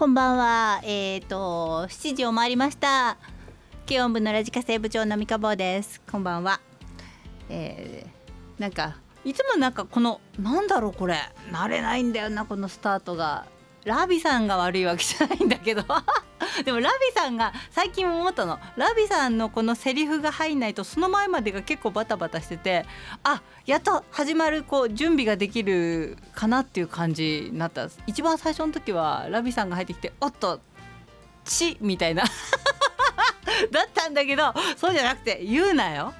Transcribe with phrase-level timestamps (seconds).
[0.00, 0.80] こんばんは。
[0.82, 3.18] えっ、と7時を回りました。
[3.86, 6.00] 軽音部のラジカセ部長の三日坊です。
[6.10, 6.58] こんばんは。
[7.50, 11.16] えー、なんかいつもなんかこのなんだろうこれ
[11.52, 13.44] 慣れないんだよなこのスタートが。
[13.84, 15.84] ラビさんが悪いわけじゃないんだけど
[16.64, 18.58] でもラビさんが最近思ったの。
[18.76, 22.86] ラビさんのこのセリフが入んないとその前までが結構バタバタしてて
[23.22, 27.88] あやっと始まるこう準備ができるかなっていう感じになった。
[28.06, 30.60] 一番最初の時はラビさんが入ってきて「おっと
[31.44, 32.24] ち」みたいな。
[33.70, 36.14] だったんだけどそうじゃなくて言うなよ。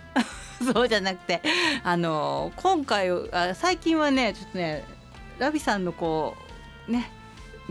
[0.75, 1.41] そうじゃなくて
[1.83, 4.85] あの今回あ最近はねちょっとね
[5.39, 6.37] ラビさんのこ
[6.87, 7.11] うね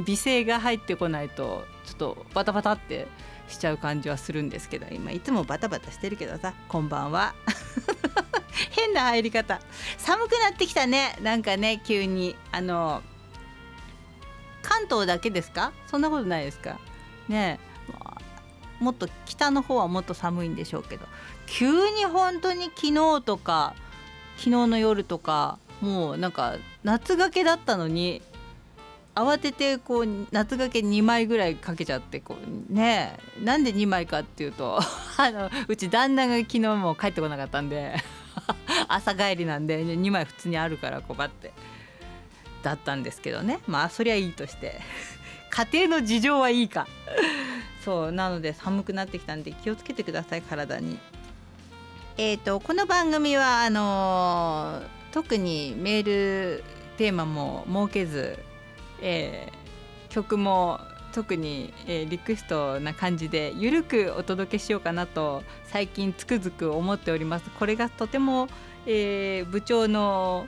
[0.06, 3.08] 美声が入ってこないとちょっとバタバタって
[3.48, 7.34] しちゃう感じはするんですけど今いつもバタバタしてるけどさこんばんは。
[8.72, 9.60] 変な入り方。
[9.98, 12.36] 寒くなってきたねなんかね急に。
[12.52, 13.02] あの
[14.62, 15.72] 関東だけですか？
[15.88, 16.78] そんなことないですか？
[17.28, 18.84] ねえ。
[18.84, 21.06] もっと北の方はもっと寒いんでしょうけど。
[21.48, 23.74] 急に本当に昨日とか
[24.38, 28.22] 昨日の夜とかもうなんか夏がけだったのに
[29.16, 32.38] 慌ててこう夏がけ2枚ぐらいかけちゃってこ
[32.70, 34.80] うねなんで2枚かっていうと
[35.18, 37.96] あのうち旦那が昨日も帰ってこなかったんで
[38.88, 41.52] 朝帰りなんで2枚普通にあるからこうバッて
[42.64, 44.80] だったんですけどねまあそりゃいいとして
[45.50, 46.88] 家庭の事情はいいか
[47.84, 50.98] そうなので寒くなってきたんで気をつけてください体に。
[52.22, 56.64] えーと、この番組はあのー特にメール
[56.98, 58.38] テーマも設けず
[59.02, 59.60] えー
[60.10, 60.80] 曲も
[61.14, 67.50] 特に、えーリクエストな感じでゆるくお届けしようかなと最近つくづく思っております。
[67.60, 68.48] これがとても、
[68.86, 70.48] えー部長の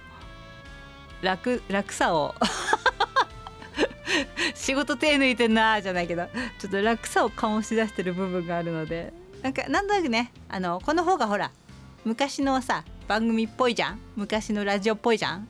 [1.22, 2.34] 楽楽さを
[4.56, 6.28] 仕事手抜いてんなーじゃないけど
[6.60, 11.52] ちょっと楽さを醸し出してる部分があるのでなんかなんとなくねあのこの方がほら
[12.04, 14.00] 昔のさ番組っぽいじゃん。
[14.16, 15.48] 昔のラジオっぽいじゃん。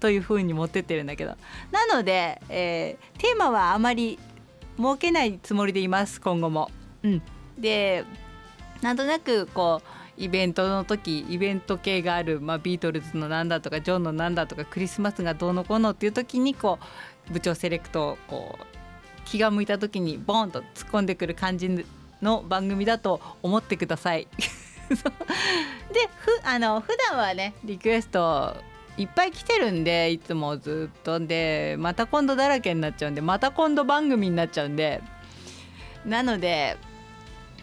[0.00, 1.36] という風に持ってってるんだけど
[1.70, 4.18] なので、えーテーマはあまり
[4.76, 6.70] 設けないつもりでいます今後も。
[7.02, 7.22] うん、
[7.58, 8.04] で
[8.80, 16.78] なんとなくこうイベントの時イベント系がある、まあ、ビートルズのなんだとかジョンのなんだとかクリスマスがどうのこうのっていう時にこ
[17.30, 18.64] う部長セレクトをこう
[19.24, 21.84] 気が向いた時にボーンと突っ込んでくる感じ
[22.22, 24.26] の番組だと思ってください。
[24.88, 28.56] でふあの普段はねリクエスト
[28.98, 35.00] いっぱい来てるんでいつもずっとでまた今度だらけになっちゃうんでまた今度番組になっちゃうんで
[36.04, 36.76] なので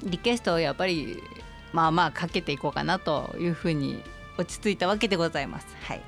[0.03, 1.21] リクエストをやっぱり
[1.73, 4.01] まあまあかけていこうかなというふうに
[4.37, 5.67] 落ち着いたわけでございます。
[5.81, 6.01] はい、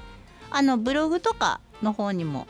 [0.50, 2.48] あのブログとかの方にも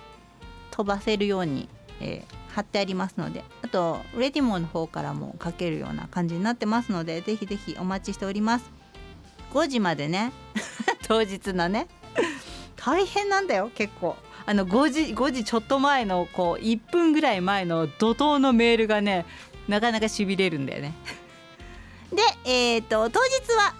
[0.69, 1.67] 飛ばせるように、
[1.99, 8.71] えー貼ってありますのであとレディモの方からも書けるような感じになってますのでぜひぜひお待ちしております。
[9.53, 10.31] 5時までね
[11.07, 11.87] 当日のね
[12.79, 14.15] 大変なんだよ結構。
[14.45, 19.25] あの5時5時ちょっと前のこう1分ぐらい前の怒涛のメールがね
[19.67, 20.93] なかなかしびれるんだよね。
[22.11, 23.75] でえっ、と当日は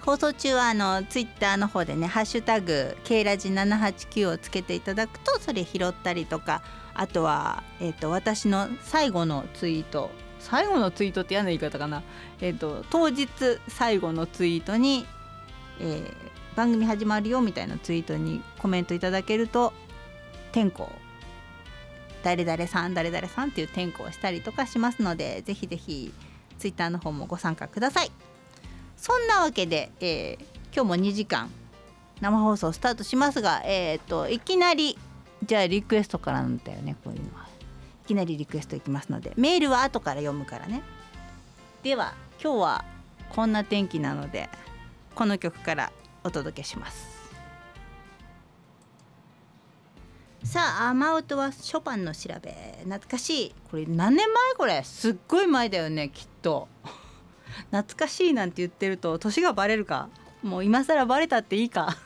[0.00, 6.62] 放送中はあのツイッターの方でね「ハッシュタグ K ラジ789」をつけていただくとそれ拾ったりとか
[6.94, 10.10] あとは、えー、と私の最後のツイート。
[10.40, 12.02] 最後のツイートって嫌な言い方かな、
[12.40, 13.28] えー、と当日
[13.68, 15.06] 最後のツイートに、
[15.78, 19.72] えー番組始まるよみたいなツイートにコメントいただけると
[20.52, 20.90] 天候
[22.22, 26.12] 誰々さん誰々さんっていう天候をしたりとかしますのでぜひぜひ
[26.58, 28.10] ツイッターの方もご参加ください。
[28.96, 31.50] そんなわけで、えー今日も2時間
[32.20, 34.96] 生放送スタートしますがえっ、といきなり
[35.44, 37.48] じゃあリクエストからなんだよねこういうのは。
[38.04, 40.82] いきなりリクエストいきますのでメールは後から読むからね。
[41.82, 42.84] では今日は
[43.30, 44.48] こんな天気なので
[45.14, 45.92] この曲から
[46.24, 47.20] お届けします。
[50.42, 52.52] さあ雨音はショパンの調べ。
[52.84, 53.54] 懐かしい。
[53.70, 54.82] これ何年前これ？
[54.84, 56.68] すっごい前だよねきっと。
[57.70, 60.08] 懐かしいなんて言ってると年がバレるか？
[60.42, 61.96] もう今更バレたっていいか？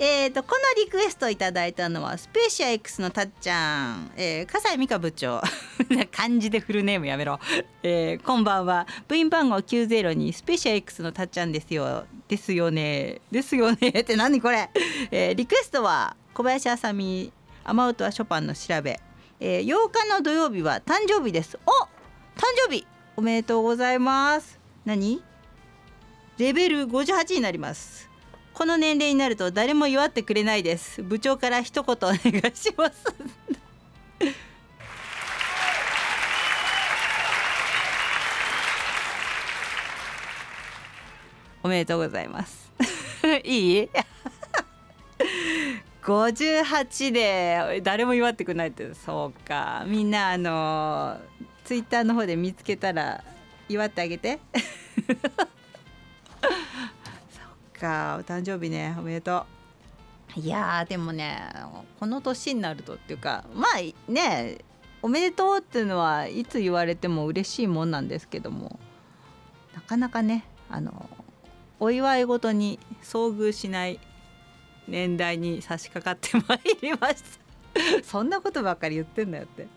[0.00, 5.42] えーとこのリクエストをいただいたのはスペーシア X のたっちゃん、えー、笠井美香部長。
[6.12, 7.40] 漢字でフルネームやめろ、
[7.82, 8.86] えー、こんばんは。
[9.08, 12.06] 部員番号90にスペーシア X のたっちゃんですよ。
[12.28, 13.20] ですよね。
[13.32, 13.88] ですよね。
[13.88, 14.70] って何これ、
[15.10, 17.32] えー、リクエストは小林あさみ
[17.64, 19.00] 雨音はショパンの調べ、
[19.40, 21.58] えー、8日の土曜日は誕生日です。
[21.66, 22.86] お誕生日。
[23.16, 24.60] おめでとうございます。
[24.84, 25.24] 何？
[26.38, 28.07] レベル58になります。
[28.58, 31.00] この年齢になると誰も祝ってくれないです。
[31.00, 32.20] 部長から一言お願い
[32.56, 33.04] します。
[41.62, 42.72] おめでとうございます。
[43.46, 43.88] いい
[46.02, 48.92] ？58で誰も祝ってくれないって。
[48.94, 49.84] そうか。
[49.86, 51.20] みんなあの
[51.64, 53.22] ツイッターの方で見つけたら
[53.68, 54.40] 祝ってあげて。
[57.78, 59.46] かお誕生日ねおめでと
[60.36, 60.40] う。
[60.40, 61.40] いやでもね
[61.98, 64.58] この年になるとっていうかまあね
[65.00, 68.78] おめでとうっていうのはいつ言われても嬉しいもんなんですけども
[69.74, 71.08] なかなかねあの
[71.80, 74.00] お祝いごとに遭遇しない
[74.86, 77.48] 年代に差し掛かってまいりました。
[78.02, 79.68] そんなことばっかり言ってんだよって。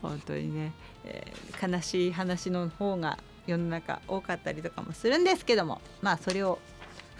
[0.00, 0.72] 本当にね、
[1.04, 6.60] えー、悲しい話の方が世の中多かったりとかもするんですけどもまあそれを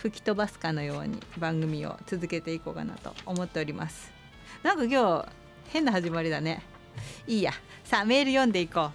[0.02, 4.10] 吹き飛ばすかのように番組を続けていこうかなと思っております。
[4.64, 5.28] なんか今日
[5.68, 6.64] 変な始まりだね。
[7.28, 7.52] いいや。
[7.84, 8.92] さあメール読んでいこう。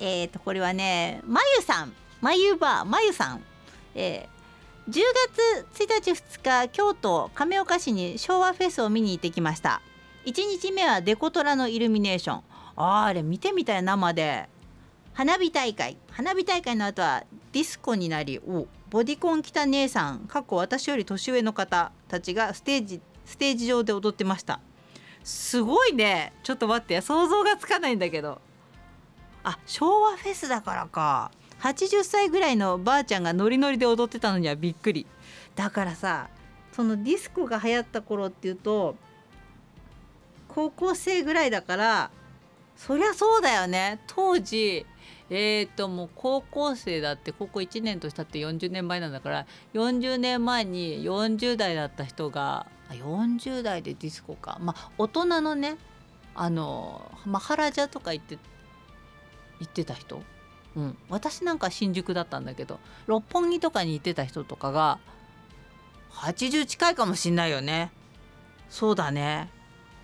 [0.00, 1.92] えーとこれはねまゆさん。
[2.22, 3.42] まゆばまゆさん。
[3.94, 5.00] えー、10
[5.74, 9.82] 月1日2日京都亀岡市に昭和フェスを見に行ってきました。
[10.24, 12.42] 1日目はデコトラのイルミネーション。
[12.76, 14.48] ああれ見てみたい生で。
[15.12, 15.98] 花火大会。
[16.10, 24.60] 花火大会の後はディスコになりおボディコン着た姉さん過去私より年上の方たちがステージステージ上で踊ってました。
[25.24, 26.32] すごいね。
[26.44, 28.40] ちょっと待って想像がつかないんだけど。
[29.42, 31.32] あ昭和フェスだからか。
[31.60, 35.06] 80歳ぐらいのばあちゃんがノリノリで踊ってたのにはびっくり。
[35.56, 36.28] だからさ
[36.72, 38.94] そのディスコが流行った頃っていうと
[40.48, 42.10] 高校生ぐらいだから
[42.76, 44.00] そりゃそうだよね。
[44.06, 44.86] 当時
[45.30, 54.58] えーともう高校生だって高校1年としたって40年前なんだから40年前に40代だった人が40代でディスコか。
[54.60, 55.76] まあ大人のね
[56.34, 58.38] あのマハラジャとか行って
[59.58, 60.22] 行ってた人、
[60.76, 64.98] うん、私なんか新宿だったんだけど六本木とかに行ってた人とかが
[66.10, 67.90] 80近いかもしんないよね。
[68.68, 69.48] そうだね。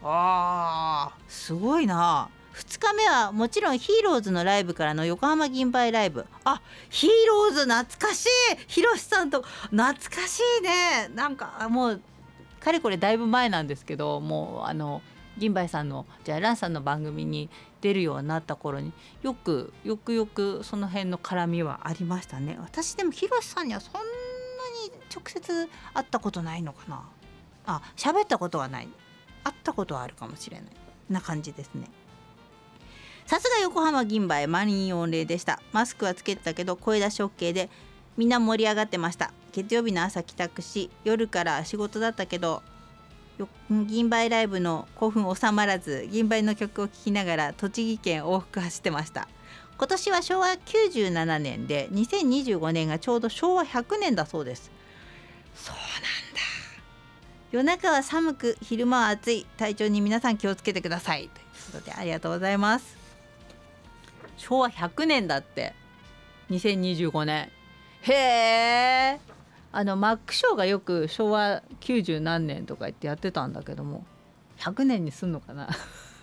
[0.02, 2.28] あーすごいな。
[2.54, 6.26] 2日目はもちろんヒーローズのライブからの横浜銀杯ライブ。
[6.44, 6.60] あ
[6.90, 8.28] ヒーローズ懐かしい。
[8.66, 11.10] ひろしさんと懐かしいね。
[11.14, 12.00] なんかもう
[12.60, 15.02] かれこれだいぶ前なんですけどもうあの
[15.38, 17.48] 銀杯さんのじゃあランさんの番組に
[17.80, 22.58] 出るようになった頃によくよくよくその辺の絡みはありましたね。
[22.60, 24.04] 私でもひろしさんにはそんなに
[25.14, 27.02] 直接会ったことないのかな。
[27.64, 28.88] あ喋ったことはない。
[29.44, 30.66] 会ったことはあるかもしれない。
[31.08, 31.88] な感じですね。
[33.32, 35.58] さすが横浜銀杯満員御礼でした。
[35.72, 37.70] マスクはつけてたけど声出し OK で
[38.18, 39.32] みんな盛り上がってました。
[39.52, 42.62] 月曜日の朝帰宅し夜から仕事だったけど
[43.70, 49.26] 銀杯ライブの興奮収まらず銀杯の曲を聴きながら栃木県往復走ってました。
[49.78, 54.70] 今年は昭和97年で2025年がちょうど昭和100年だそうです。
[55.54, 56.40] そうなんだ。
[57.50, 59.46] 夜中は寒く昼間は暑い。
[59.56, 61.30] 体調に皆さん気をつけてください。
[61.30, 63.00] ということでありがとうございます。
[64.42, 65.72] 昭和100年だって。
[66.50, 67.48] 2025年。
[68.02, 69.20] へえ
[69.70, 74.04] あのマックショーがよく昭和90何年とか言ってやってたんだけども。
[74.58, 75.68] 100年にすんのかな。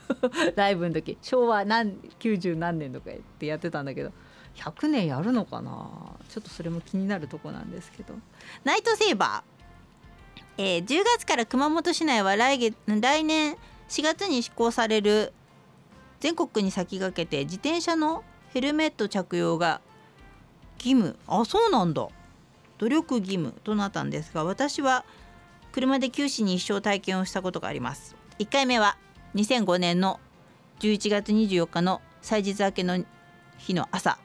[0.58, 1.18] ライブの時。
[1.22, 4.12] 昭和何90何年とか言ってやってたんだけど。
[4.56, 5.90] 100年やるのかな。
[6.28, 8.16] ちょっとそれも気になるとこなんですけど。
[8.66, 13.56] ナイトセーバー、えー、10月から熊本市内は来月来年
[13.88, 15.32] 4月に施行される
[16.20, 18.24] 全国に先駆けて自転車の
[18.54, 19.82] ヘルメット着用が
[20.78, 21.18] 義務。
[21.28, 22.08] あそうなんだ。
[22.78, 25.04] 努力義務となったんですが私は
[25.74, 28.16] 車で九死に一生体験をしたことがあります。
[28.40, 28.98] 1回目は
[29.36, 30.20] 2005年の
[30.80, 33.04] 11月24日の祭日明けの
[33.58, 34.18] 日の朝。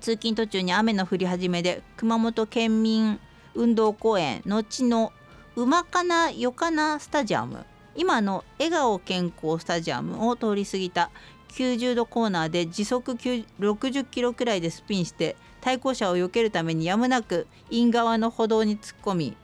[0.00, 3.18] 通勤途中に雨の降り始めで熊本県民
[3.54, 5.12] 運動公園後の
[5.56, 7.64] 馬かなよかなスタジアム。
[7.98, 11.10] 今の笑顔健康スタジアムを通り過ぎた
[11.48, 19.36] 90度コーナーで時速60キロくらいでスピンして対向車を避けるためにやむなくイン側の歩道に突っ込み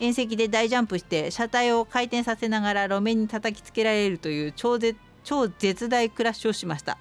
[0.00, 6.98] 縁石で大ジャンプして車体を回転させながら路面に叩きつけられるという超絶超絶大クラッシュをしました。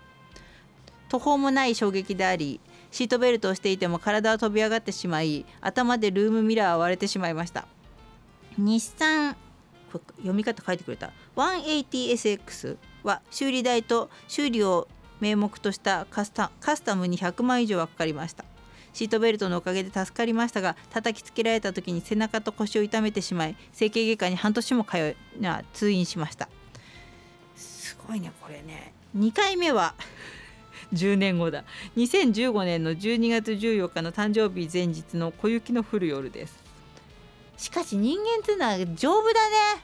[1.07, 2.59] 途方もない衝撃であり
[2.91, 7.67] シートベルトをしていても体は飛び上がってしまい頭でルームミラーは割れてしまいました。
[8.59, 9.35] 日産
[9.97, 11.11] 読み方書いてくれた。
[11.35, 14.87] 180SX は修理代と修理を
[15.19, 18.45] 名目としたカスタカスタムに100万以上はかかりました。
[18.93, 26.49] シートベルトのおかげで助かりましたが叩きつけられた時に背中と腰を痛めてしまい整形外科に半年も通いな通院しました。
[27.55, 28.93] すごいねこれね。
[29.17, 29.95] 2回目は
[30.93, 31.65] 10年後だ。
[31.97, 36.58] 2015年の12月14日の誕生日前日の小雪の降る夜です。
[37.59, 39.83] しかし人間っていうのは丈夫だね。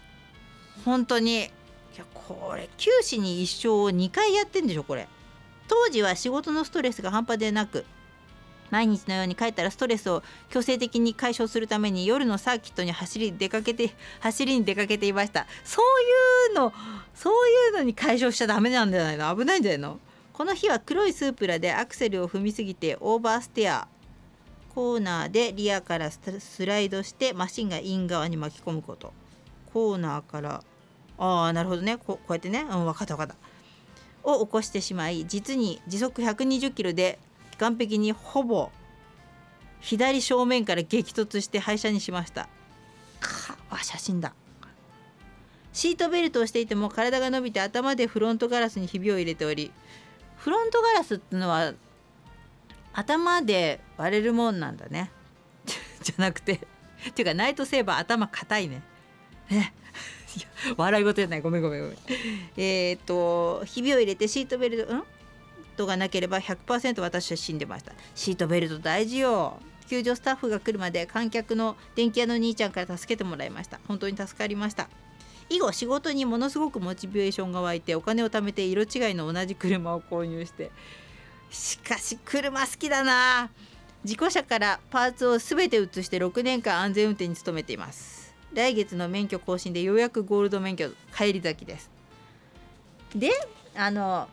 [0.86, 1.44] 本当に。
[1.44, 5.08] いやこれ九死に一生を2回やってんでしょこれ。
[5.67, 7.86] 当時は仕事のストレスが半端でなく
[8.72, 15.46] 毎日のように帰ったらストレスを強制的に解消するために夜のサーキットに走り出かけて走りに出かけていました。
[15.63, 16.74] そういうの
[17.13, 19.36] そういうのに解消しちゃダメなんじゃないの？
[19.36, 20.00] 危ないんじゃないの？
[20.34, 23.88] この日は黒いスープラでアクセルを踏みすぎてオーバーステア。
[24.75, 29.13] コーナーでリアからスライドしてマシンがイン側に巻き込むこと。
[29.74, 30.63] コーナーから
[31.17, 31.96] ああなるほどね。
[31.96, 32.60] こうやってね。
[32.70, 33.36] うん分かった分かっ
[34.24, 34.29] た。
[34.29, 37.20] を起こしてしまい実に時速120キロで
[37.51, 38.70] 岸壁にほぼ
[39.79, 42.50] 左正面から激突して廃車にしました。
[43.22, 44.34] かあ写真だ。
[45.72, 49.72] シートベルトをしていても体が伸びて頭でフロントガラスにひびを入れており
[50.38, 51.74] フロントガラスっていうのは
[52.95, 55.11] 頭で割れるもんなんだね。
[56.01, 56.61] じゃなくて
[57.09, 58.81] っていうかナイトセーバー頭硬いね。
[59.49, 59.73] ね
[60.77, 61.41] 笑い事じゃない。
[61.41, 61.97] ごめんごめんごめん。
[62.57, 65.03] えっ、とひびを入れてシートベルトん？
[65.75, 67.91] トがなければ100%私は死んでました。
[68.15, 69.59] シートベルト大事よ。
[69.87, 73.79] 救助スタッフが来るまで観客の電気屋の兄ちゃんから助けてもらいました。
[73.87, 74.89] 本当に助かりました。
[75.49, 80.71] 以後仕事にものすごくモチベーションが湧いてお金を貯めて色違いの同じ車を購入して
[81.55, 83.50] しかし車好きだな。
[84.03, 88.35] 事故車からパーツを全て移して6年間安全運転に努めています。
[88.53, 91.89] 来月の免許更新でようやくゴールド免許返り咲きです。
[93.15, 93.31] で
[93.74, 94.27] あの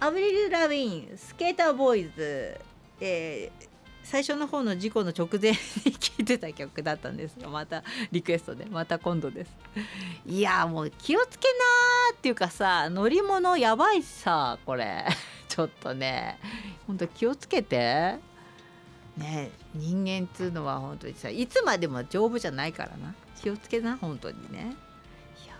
[0.00, 2.58] アブリル・ラビーンスケーターボーイズ、
[3.00, 3.68] えー、
[4.06, 5.56] 最初の方の事故の直前に
[5.92, 7.82] 聴いてた曲だったんですがまた
[8.12, 8.64] リクエストで。
[8.66, 9.50] また今度です。
[10.24, 15.04] いやもう気をつけなーっていうかさ乗り物やばいさこれ。
[15.48, 16.38] ちょっとね。
[16.86, 18.16] ほんと気をつけて。
[19.16, 23.12] ね人間っつうのは本当にさいつまでも丈夫じゃないからな。
[23.42, 24.76] 気をつけな本当にね。
[25.44, 25.54] いや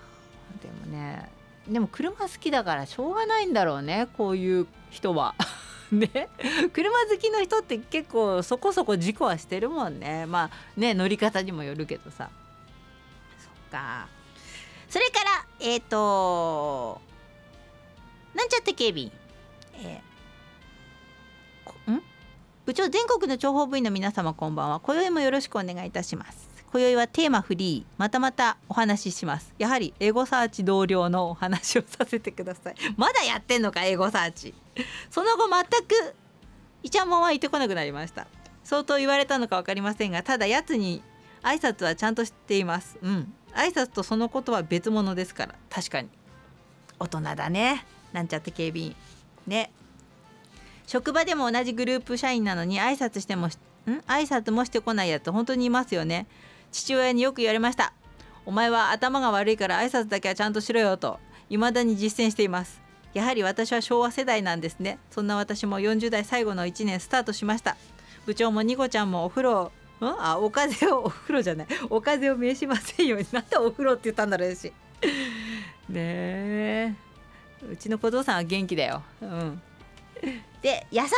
[0.62, 1.29] でもね
[1.67, 5.35] でも車好きだからしょうがないんだろうねこういう人は。
[5.93, 6.28] ね。
[6.73, 10.26] 車好きの人って結構そこそこ事故はしてるもんね。
[10.26, 12.31] まあね乗り方にもよるけどさ。
[13.38, 14.09] そっか。
[14.88, 17.00] それからえっ、ー、と
[18.35, 19.02] なんちゃって警備。
[19.02, 19.12] 員
[19.75, 20.00] え、
[21.90, 22.02] ん？
[22.64, 24.81] 部長全国の諜報部員の皆様こんばんは。
[24.81, 26.55] 今宵もよろしくお願いいたします。
[26.76, 29.54] 今宵はテーマフリーまたまたお話しします。
[29.59, 32.75] やはりエゴサーチ同僚のお話をさせてください。
[32.99, 34.52] まだやってんのかエゴサーチ。
[35.11, 36.14] その後全く
[36.83, 38.26] イチャモンは言ってこなくなりました。
[38.62, 41.02] 相当言われたのか分かりませんがただやつに
[41.40, 42.99] 挨拶はちゃんと知っています。
[43.00, 43.33] うん。
[43.54, 45.54] 挨拶とそのことは別物ですから。
[45.71, 46.11] 確かに。
[46.99, 47.87] 大人だね。
[48.12, 48.97] なんちゃって警備員。
[49.47, 49.71] ね。
[50.87, 53.50] 職場でも同じグループ社員なのに挨拶してもん？
[54.06, 56.26] 挨拶もしてこないやつ本当にいますよね。
[56.73, 57.92] 父親によく言われました
[58.44, 61.18] お前は頭が悪いから挨拶だけはちゃんとしろよと
[61.49, 62.80] 未だに実践しています
[63.14, 67.76] やはり私は昭和世代なんですねそんな私も40代最後の1年スタートしました
[68.26, 70.04] 部長もニコちゃんもお風呂ん？
[70.04, 71.66] あお風をお風呂じゃない。
[71.88, 73.26] お風を召しませんように。
[73.32, 74.73] なってお風呂って言ったんだろうし
[75.88, 76.94] ねえ。
[77.70, 79.02] うちの小僧さんは元気だよ。
[79.23, 79.62] うん。
[80.62, 81.08] で優しい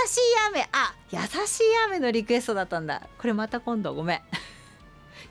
[0.51, 0.69] 雨。
[0.73, 3.03] あ優しい雨のリクエストだったんだ。
[3.19, 3.95] これまた今度。
[3.95, 4.21] ごめん。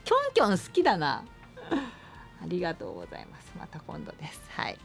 [0.08, 1.22] キョンキョン好きだな。
[1.70, 3.52] ありがとうございます。
[3.58, 4.40] また今度です。
[4.52, 4.78] はい。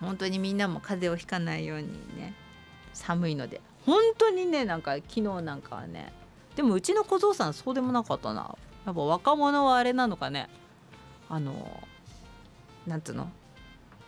[0.00, 2.34] 本当にみんなも風邪をひかないようにね。
[2.92, 3.60] 寒いので。
[3.86, 6.12] 本当にねなんか昨日なんかはね。
[6.56, 8.56] でもうちの小僧さんそうでもなかったな。
[8.84, 10.48] やっぱ若者はあれなのかね。
[11.28, 11.80] あの
[12.84, 13.30] なんつうの？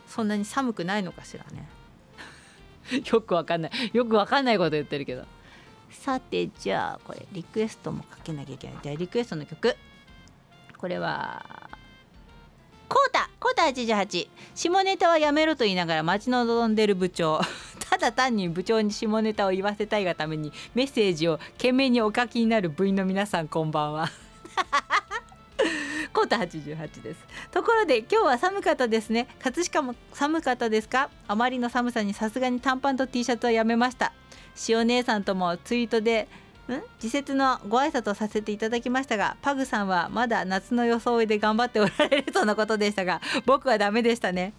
[0.09, 1.69] そんなに寒くないのかしらね。
[3.09, 3.71] よくわかんない。
[3.93, 5.27] よくわかんないこと言ってるけど。
[5.93, 8.83] さてじゃあこれリクエストもかけなきゃいけない。
[8.83, 9.77] でリクエストの曲。
[10.79, 11.45] これは。
[12.89, 17.41] コータコータ88下ネタはやめろと言いながら待ち望んでる部長。
[17.91, 24.09] ただ単に部長に下ネタを言わせたいがためにメッセージを懸命にお書きになる部員の皆さんこんばんは。
[26.13, 27.21] コータ88です。
[27.51, 29.27] ところで今日は寒かったですね。
[29.43, 31.11] 葛飾も寒かったですか？
[31.27, 34.13] あまりの寒さにさすがに短パンと T シャツはやめました。
[34.69, 36.29] 塩姉さんともツイートで
[36.75, 36.83] ん？
[37.03, 44.53] 自節のご挨拶をさせていただきましたがパグさんはまだ夏の装いで頑張っておられるとのことでしたが 僕はダメでしたね。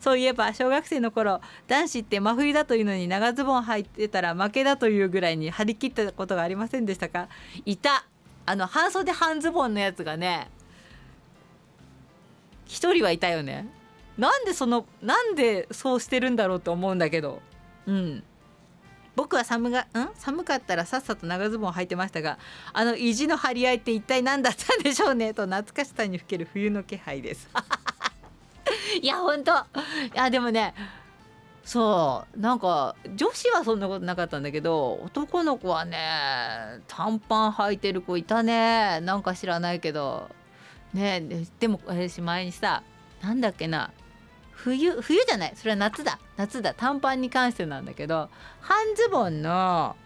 [0.00, 7.28] そういえば小学生の頃男子って真冬だというのに長ズボン履いてたら負けだというぐらいに張り切ったことがありませんでしたか？
[7.64, 8.04] いた。
[8.46, 10.48] あの半袖半ズボンのやつがね
[12.66, 13.68] 一人はいたよね。
[14.18, 17.40] なんでそのなんでそうしてるんだろうと思うんだけど。
[17.86, 18.24] うん。
[19.20, 20.08] 僕は寒がん？
[20.14, 22.38] 寒かったらさっさと長ズボンを履いてましたが
[22.72, 27.46] あの意地の張り合いって一体何だったんでしょうねと懐かしさにふける冬の気配です。
[29.02, 29.52] いやほんと。
[29.52, 29.56] い
[30.14, 30.72] やでもね
[31.62, 35.98] そうなんか女子はそんなことなかったんだけど男の子はね
[36.88, 39.00] 短パン履いてる子いたね。
[39.02, 40.30] なんか知らないけど。
[40.94, 41.22] ね
[41.60, 42.82] でも私前にさ
[43.20, 43.90] なんだっけな
[44.64, 45.52] 冬冬じゃない。
[45.54, 46.18] それは夏だ。
[46.36, 46.74] 夏だ。
[46.74, 48.28] 短パンに関してなんだけど
[48.60, 49.96] 半ズボンの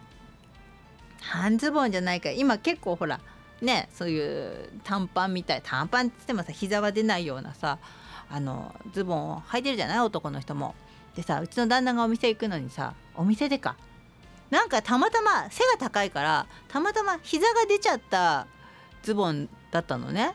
[1.20, 3.20] 半ズボンじゃないか今結構ほら
[3.60, 7.78] ねそういう短パンみたい短パンっつってもさ膝は出ないようなさ
[8.30, 10.00] あのズボンを履いてるじゃない？
[10.00, 10.74] 男の人も。
[11.16, 13.76] でさうちの旦那がお店行くのにさお店でか。
[14.50, 18.46] なんかたまたま背が高いからたまたま膝が出ちゃった
[19.02, 20.34] ズボンだったのね。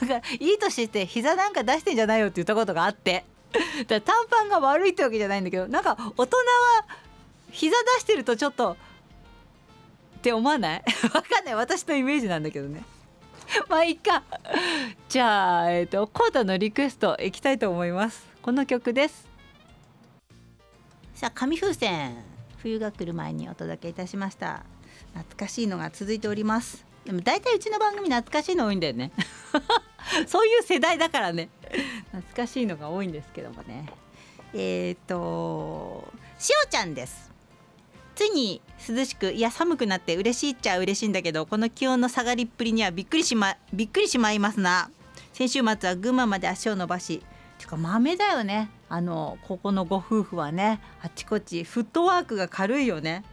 [0.00, 3.24] だからいい年して膝なんか出してんじゃないよって言ったことがあって。
[3.86, 6.42] だ短パンが悪いってわけじゃないんだけどなんか大人は
[7.50, 8.76] 膝出してるとちょっと
[10.18, 10.84] って思わない？
[11.14, 11.54] わかんない。
[11.54, 12.84] 私のイメージなんだけどね。
[13.68, 14.22] まあいいか。
[15.08, 18.26] じゃあえっ、ー、とコータのリクエストいきたいと思います。
[18.42, 19.26] この曲です。
[21.14, 22.24] さあ紙風船。
[22.58, 24.64] 冬が来る前にお届けいたしました。
[25.14, 26.84] 懐かしいのが続いております。
[27.04, 29.12] でも大体うちの番組懐かしいの多いんだよね。
[30.26, 31.48] そういう世代だからね。
[32.20, 33.86] 懐かしいのが多いんですけどもね。
[34.54, 37.30] えっ、ー、としおちゃんです。
[38.14, 44.90] ついに涼しくいや寒くなって嬉しいっちゃ嬉しいんだけどこの気温の下がりっぷりにはびっくりしまびっくりしまいますな。
[45.32, 47.22] 先週末は群馬まで足を伸ばし
[47.58, 48.70] てか豆だよね。
[48.88, 53.24] あのここのご夫婦はねあちこちフットワークが軽いよね。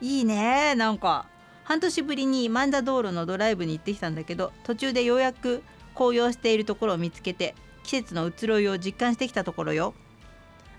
[0.00, 1.26] いいねなんか。
[1.64, 5.62] 半年ぶりに万田道路のドライブに行ってきたんだけど途中でようやく
[5.94, 9.94] 紅葉しているところを見つけて季節の移ろいを実感してきたところよ。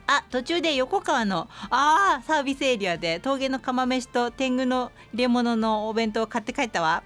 [0.05, 7.03] あ途中で横川のあーサービスエリアで峠の釜飯と天狗の入れ物のお弁当を買って帰ったわ。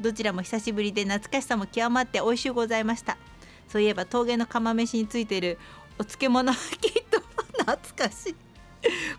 [0.00, 3.18] どちらも久しぶりで懐かしさも極まって美味しゅうございました。
[3.68, 5.58] そういえば峠の釜飯についている
[5.98, 6.60] お漬物きっ
[7.10, 7.20] と
[7.58, 8.36] 懐かしい。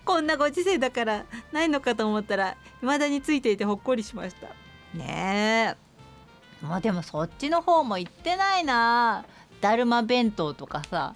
[0.03, 4.47] こんなご時世だからないのかと思ったら未だについていてほっこりしました。
[4.97, 5.75] ね
[6.63, 6.65] え。
[6.65, 9.25] まあでもそっちの方も行ってないな。
[9.61, 11.15] だるま弁当とかさ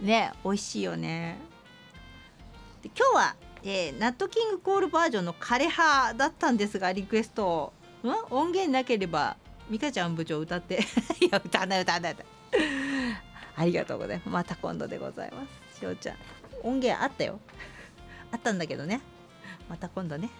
[0.00, 1.38] ね美味しいよね。
[2.82, 7.72] で今日は、えー、ナットキングコールバージョンの枯葉だったんですがリクエスト
[8.04, 8.08] ん？
[8.30, 9.36] 音源なければ
[9.70, 10.80] 美香ちゃん部長歌って。
[11.20, 12.16] いや歌わない歌わない
[13.56, 14.28] ありがとうございます。
[14.28, 15.80] また今度でございます。
[15.80, 16.16] しおちゃん
[16.62, 17.40] 音源あったよ。
[18.30, 19.00] あったんだけどね。
[19.68, 20.30] また今度ね。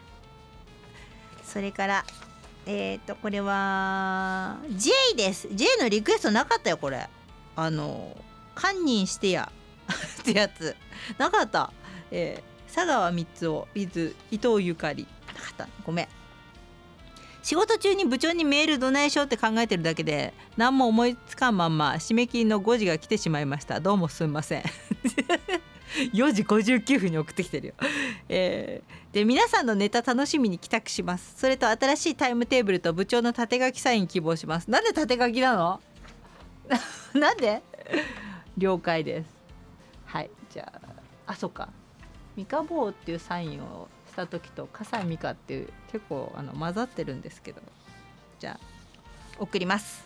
[1.44, 2.04] それから
[2.66, 5.48] えっ、ー、とこれは J です。
[5.52, 7.08] J のリクエストなかったよこれ。
[7.58, 8.16] あの
[8.54, 9.50] 堪忍してや
[10.20, 10.76] ってやつ。
[11.18, 11.72] なかった、
[12.12, 15.08] えー、佐川光雄 with 伊藤ゆかり。
[15.26, 15.68] なかった。
[15.84, 16.08] ごめん。
[17.42, 23.80] 仕事中に部長にメールどないしようって考えてるだけで何も思いつかんまんま締め切りの5時が来てしまいました。
[23.80, 24.62] どうもすんません。
[26.14, 27.74] 4時59分に送ってきてるよ、
[28.28, 31.34] えー、で皆さんのネタ楽しみに帰宅します。
[31.36, 34.70] それと新しいタイムテーブルと部長の縦書きサイン希望します。
[34.70, 35.80] なんで縦書きなの？
[37.18, 37.62] なんで？
[38.56, 39.28] 了解です。
[40.06, 40.72] はいじゃ
[41.26, 41.68] ああそっか。
[42.36, 47.60] ミカボーっていうサインをした時と笠井美香っていう結構あの混ざってるんですけど。
[48.38, 48.60] じゃあ
[49.38, 50.04] 送ります。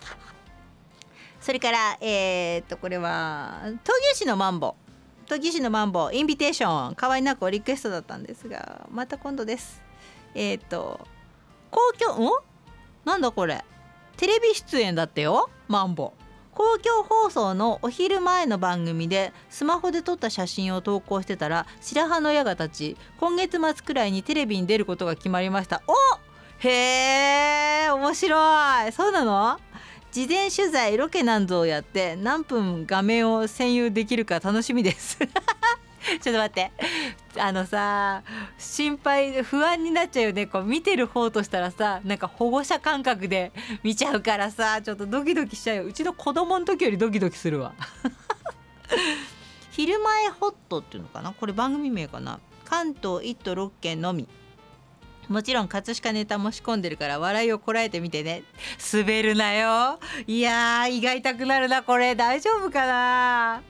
[1.41, 4.75] それからえー、っとこれは闘牛士のマンボ。
[5.27, 6.95] 闘牛士のマンボインビテーション。
[6.95, 9.83] 河合奈子リクエストだったんですがまた今度です。
[10.35, 11.07] えー、っと
[11.71, 12.33] 公共ん？
[13.05, 13.65] なんだこれ。
[14.17, 16.15] テレビ出演だってよマンボ。
[16.55, 25.83] 公共放送のお昼前の番組でスマホで撮った写真を投稿してたら白羽の矢が立ち今月末くらいにテレビに出ることが決まりました。
[25.87, 25.95] お
[26.59, 28.93] へえ面白い。
[28.93, 29.59] そうなの？
[30.13, 35.17] 事前取材ロケなんぞをやって何分画面を占有できるか楽しみです。
[35.25, 36.71] ちょっと待って。
[37.39, 38.23] あのさ
[38.59, 40.47] 心配不安になっちゃうよね。
[40.47, 45.85] こう見てる方としたらさなんか保護者感覚で 見ちゃうからさちょっとドキドキしちゃうよ。
[45.85, 47.73] うちの子供の時よりドキドキするわ。
[49.71, 51.33] 昼前ホットっていうのかな？
[51.33, 52.41] これ番組名かな？
[52.65, 54.29] 関東1都6県のみ。
[55.29, 58.43] もちろん葛飾ネタも仕込んでるから笑いをこらえてみてね。
[58.93, 59.99] 滑るなよ。
[60.27, 62.15] いやー胃が痛くなるなこれ。
[62.15, 63.63] 大丈夫かな？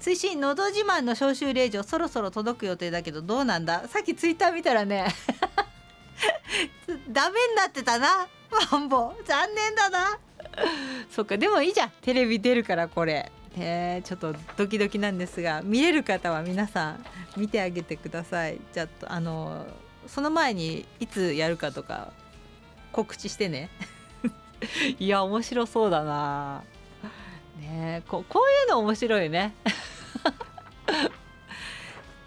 [0.00, 3.88] 推進のど自慢の招集令状そろそろ届く予定だけどどうなんだ？
[3.88, 5.06] さっきツイッター見たらね
[7.10, 8.28] ダメになってたな
[8.70, 9.14] マンボ。
[9.24, 10.18] 残念だな。
[11.10, 11.90] そっかでもいいじゃん。
[12.00, 13.30] テレビ出るからこれ。
[13.58, 17.04] えちょっとドキドキなんですが見れる方は皆さん
[17.38, 18.60] 見てあげてください。
[18.72, 19.66] じゃああの
[20.06, 22.12] その前にいつやるかとか
[22.92, 23.70] 告知してね。
[24.98, 26.62] いや面白そうだな。
[27.56, 28.02] ね。
[28.08, 29.54] ここういうの面白いね。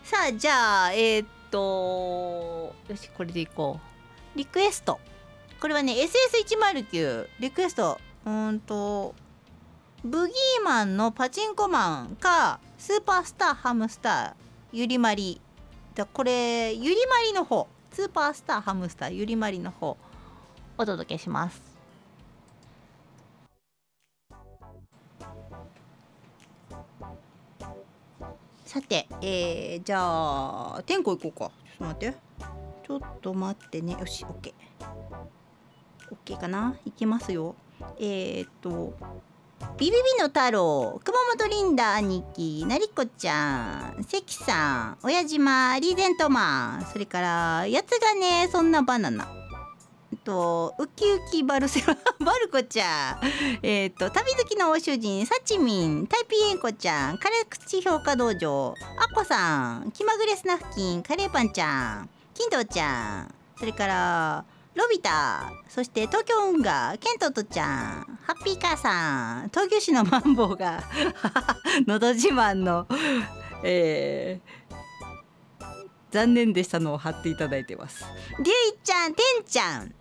[0.03, 3.79] さあじゃあえー、っとよしこれでいこ
[4.35, 4.37] う。
[4.37, 4.99] リクエスト。
[5.59, 7.99] これはね SS109 リクエスト。
[8.25, 9.15] うんと
[10.03, 14.33] ブギーマンのパチンコマンかスーパースターハムスター
[14.71, 15.41] ゆりまり。
[15.95, 17.67] だこれゆりまりの方。
[17.91, 19.97] スーパースターハムスターゆりまりの方。
[20.77, 21.68] お届けします。
[28.69, 31.51] さて、えー、じゃあ天候行こうか。
[31.79, 32.17] ちょっと待って。
[32.87, 33.93] ちょっと待ってね。
[33.93, 34.53] よし OK
[36.23, 36.77] OK かな？
[36.85, 37.55] 行きますよ。
[37.97, 38.93] えー、っと
[39.75, 41.01] ビビビの太郎。
[41.03, 44.03] 熊本リンダ兄貴なりこちゃん。
[44.03, 44.97] 関さん。
[45.01, 46.85] 親島リーゼントマン。
[46.85, 49.38] それからやつがねそんなバナナ。
[50.29, 53.19] とウキウキバルセロナ バルコちゃん。
[53.63, 70.83] えっ、ー、と旅好きのお主人サチミンタイピーエンコちゃんカレー口評価道場アッコさん気まぐれスナフキンカレーパンちゃん金堂ちゃんそれからロビタそして東京運河ケントとちゃんハッピーカーさん東京市のマンボウが
[71.87, 72.87] のど自慢の、
[73.63, 75.63] えー、
[76.11, 78.05] 残念でしたのを貼っていただいてます。
[78.39, 79.93] りゅういちゃんてんちゃん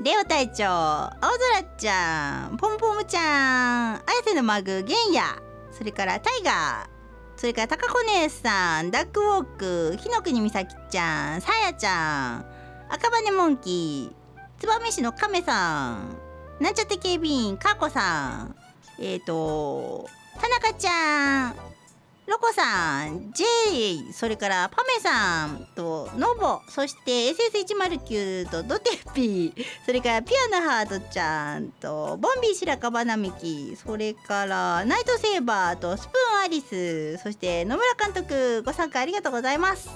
[0.00, 9.44] レオ隊長青空ちゃんポンポムちゃん綾瀬のマグゲンヤそれからタイガーそれからタカコ姉さんダックウォー
[9.92, 12.46] ク火の国美咲ちゃんさやちゃん
[12.92, 16.16] 赤羽モンキー燕市の亀さん
[16.60, 18.56] なんちゃって警備員かこさん
[18.98, 20.08] えっ、ー、と
[20.40, 21.54] 田中ちゃん
[22.26, 39.90] ロコさん J それからパメさんとノボそして SS109 とドテピーそれからピアノハートちゃんとボンビー白樺並木それからナイトセーバーとスプーンアリスそして野村監督ご参加ありがとうございます。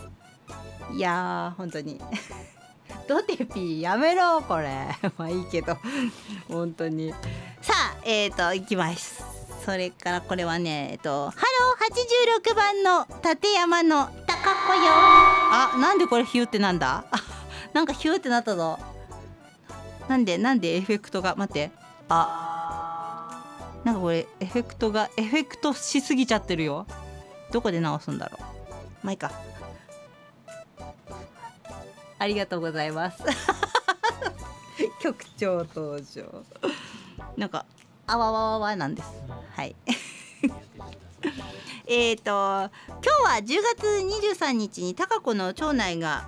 [0.93, 2.01] いやー本当に。
[3.07, 4.89] ドテピーやめろこれ。
[5.17, 5.77] まあいいけど。
[6.49, 7.13] 本当に。
[7.63, 9.38] さあえっ、ー、といきます。
[9.65, 14.91] それからこれはねえっとハロー86番の立山の高子よ。
[14.93, 17.05] あなんでこれヒューってなんだ？
[17.75, 18.79] なんかヒューってなったぞ。
[20.09, 21.35] なんでなんでエフェクトが？
[21.37, 21.71] 待って。
[22.09, 23.45] あ
[23.85, 26.87] なんかこれエフェクトがエフェクトしすぎちゃってるよ。
[27.53, 28.43] どこで直すんだろう？
[29.03, 29.31] まあいいか。
[32.19, 33.23] ありがとうございます。
[35.03, 36.45] 局長登場。
[37.37, 37.67] なんか
[38.09, 39.09] あわわわわなんです。
[39.55, 39.77] はい。
[41.87, 43.45] えっと今日は10
[43.77, 43.87] 月
[44.37, 46.27] 23日に高子の町内が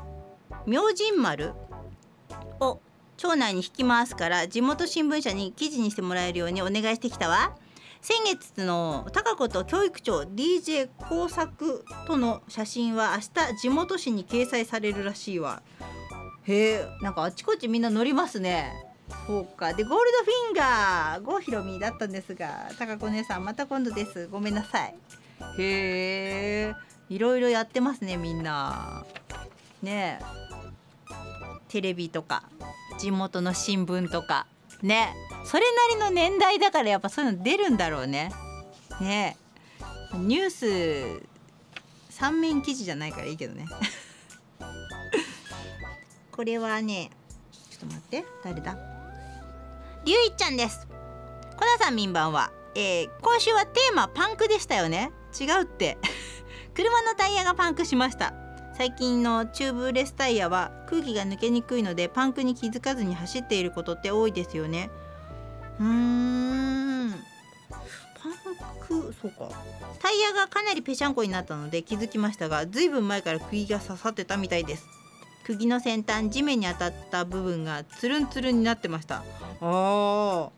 [0.67, 1.55] 明神丸
[2.61, 2.81] を
[3.17, 7.57] 町内に引き回すから地元新聞社に記事にしてもらえるようにお願いしてきたわ。
[8.03, 15.63] 先月の高子と教育長 DJ 工作との写真は明日地元紙に掲載されるらしいわ。
[16.45, 18.90] へえなんかあちこちみんな乗りますね
[19.31, 19.73] そうか。
[19.75, 24.27] でゴールドフィンガー郷ひろみだったんですが高子姉さんまた今度です。
[24.27, 24.95] ごめんなさい。
[25.57, 26.75] へえ。
[27.09, 29.05] いろいろやってますねみんな。
[29.83, 30.19] ね。
[30.21, 30.25] え
[31.69, 32.43] テレビとか
[32.99, 34.49] 地元の新聞とか。
[34.83, 35.15] ね。
[35.45, 38.33] それなりの年代だからやっぱそういうの出るんだろうね。
[39.01, 39.37] ね。
[40.13, 41.23] えニュース
[42.11, 43.67] 三面記事じゃないからいいけどね。
[46.33, 47.11] これはね
[47.53, 48.25] ちょっと待って。
[48.43, 49.00] 誰だ？
[50.05, 50.89] りゅういちゃんです。
[51.57, 55.13] こなさん民番は、えー、今週はテーマパンクでしたよね。
[55.39, 55.99] 違うって。
[56.75, 58.33] 車のタイヤがパンクしました。
[58.79, 64.91] 最近のチューブレスタイヤは空気が抜けにくいのでパンクに気づかずに走っていることって多いですよね。
[65.79, 67.11] うーん。
[67.69, 68.33] パン
[68.81, 69.51] ふそうか。
[69.99, 75.00] タイヤがかなりぺしゃんこになったので気づきましたがずいぶん前から釘が刺さってたみたいです。
[75.51, 79.25] 釘の先端地面に当たった部分がつるんつるんになってました。
[79.61, 80.51] あー。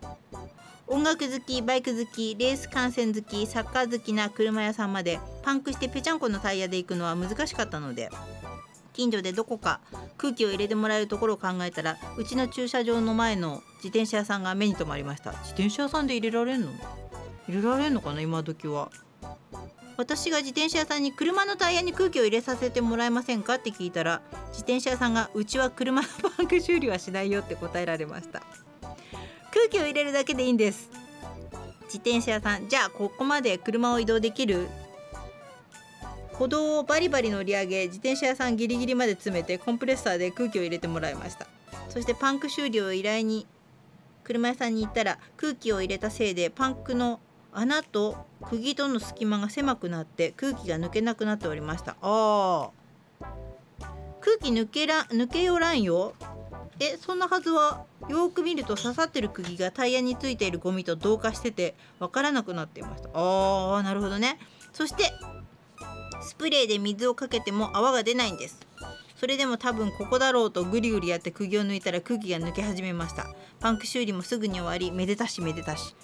[0.86, 8.10] 音楽好きバイク好きレース観戦好きサッカー好きな車屋さんまでパンクしてぺちゃんこのタイヤで行くのは難しかったので
[8.92, 9.80] 近所でどこか
[10.18, 15.30] 空気を入れてもらえるところを考えたらうちの駐車場の前の自転車屋さんが目に留まりました。
[15.30, 16.68] 自転車屋さんで入れられんの？
[17.48, 18.90] 入れられんのかな今時は。
[19.96, 28.42] 私が自転車屋さんに車のタイヤに空気を入れさせてもらえませんかって聞いたら自転車屋さんがうちは車のパンク修理はしないよって答えられました。
[29.52, 30.90] 空気を入れるだけでいいんです。
[31.84, 34.66] 自転車屋さんじゃあここまで車を移動できる？
[36.32, 41.46] 歩道をバリバリ乗り上げ自転車屋さんギリギリまで詰めてコンプレッサーで空気を入れてもらいました。
[41.90, 43.46] そしてパンク修理を依頼に
[44.24, 47.20] 車屋さんに行ったら空気を入れたせいでパンクの
[47.52, 51.96] 穴と釘との隙間が狭くなって空気が抜けなくなっておりました。
[52.00, 53.26] あー
[54.20, 56.14] 空気抜けら抜けよらんよ。
[56.80, 63.10] えそんなはずはよーく見ると刺さってる釘がタイヤについているゴミと同化しててわからなくなっていました。
[63.12, 64.38] あーなるほどね。
[64.72, 65.12] そして
[66.22, 68.58] スプレーで水をかけても泡が出ないんです。
[69.16, 73.26] それでも多分ここだろうとグリグリやって釘を抜いたら空気が抜け始めました。
[73.60, 75.94] パンク修理もすぐに終わりめでたしめでたし。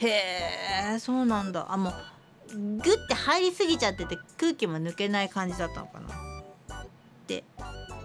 [0.00, 1.66] へえそうなんだ。
[1.70, 6.08] あもうグッて入りすぎちゃってて空気も抜けない感じだったのかな。
[7.26, 7.44] で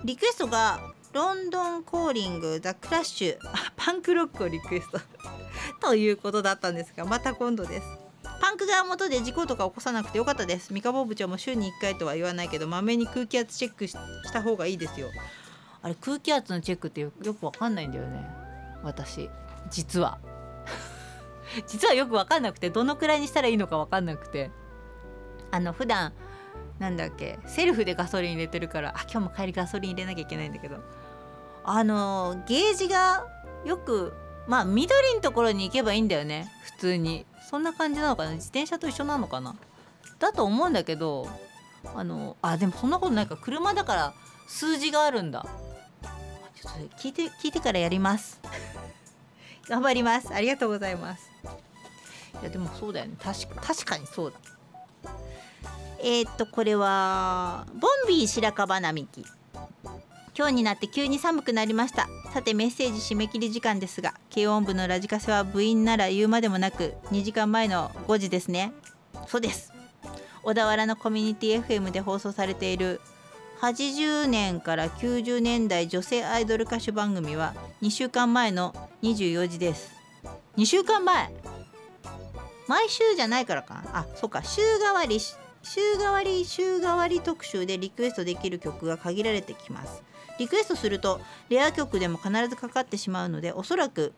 [0.04, 0.80] リクエストが
[1.14, 3.38] ロンドンコーリングザ・クラッシュ。
[3.78, 5.00] パンクロックをリクエスト。
[5.82, 7.88] ということだったんですがまた今度です。
[8.42, 10.74] パンクが元で事故とか起こさなくてよかったです。
[10.74, 13.96] 三河部長も週に1回とは言わないけどまめに空気圧チェックし
[14.34, 15.10] た方がいいですよ。
[15.82, 18.28] あれ空気圧のチェックってよよくわかんないんだよね。
[18.84, 19.30] 私
[19.70, 20.20] 実は。
[21.68, 24.52] 実はよくわかんなくてどのくらいにしたらいいのかわかんなくて。
[25.52, 26.12] あの普段
[26.80, 30.78] なんだっけセルフでガソリン入れてるからあ今日も帰りガソリン入れなきゃいけないんだけど。
[31.64, 33.26] あのゲージが
[33.64, 34.14] よく
[34.48, 36.52] まあ緑のところに行けばいいんだよね。
[36.64, 37.26] 普通に。
[37.50, 38.32] そんな感じなのかな？
[38.32, 39.56] 自転車と一緒なのかな？
[40.20, 41.28] だと思うんだけど
[41.94, 43.38] あのあでもそんなことないか。
[43.38, 44.14] 車だから
[44.48, 45.46] 数字があるんだ。
[46.56, 48.40] ちょっと聞いて聞いてからやります。
[49.70, 50.34] 頑張ります。
[50.34, 51.35] ありがとうございます。
[52.42, 53.16] いやでもそうだよね。
[53.22, 55.12] 確か確かにそうだ。
[56.00, 59.26] えー、っとこれはボンビー白樺並木。
[60.38, 62.08] 今日になって急に寒くなりました。
[62.34, 68.74] さてメッセージ締め切り時間ですが軽音部のラジカセは部員なら言うまでもなく2時間前の5時ですね。
[69.28, 69.72] そうです。
[70.44, 73.02] 小田原のコミュニティ FM で放送されている
[73.62, 79.92] 80年から90年代女性アイドル歌手番組は2週間前の24時です。
[80.58, 81.32] 2週間前？
[82.68, 83.76] 毎週じゃないからか。
[83.76, 84.44] なあそうか。
[84.44, 85.36] 週替わり週
[85.98, 90.04] 替わり週替わり特集でリクエストできる曲が限られてきます。
[90.38, 94.14] リクエストするとレア曲でも必ずかかってしまうのでおそらく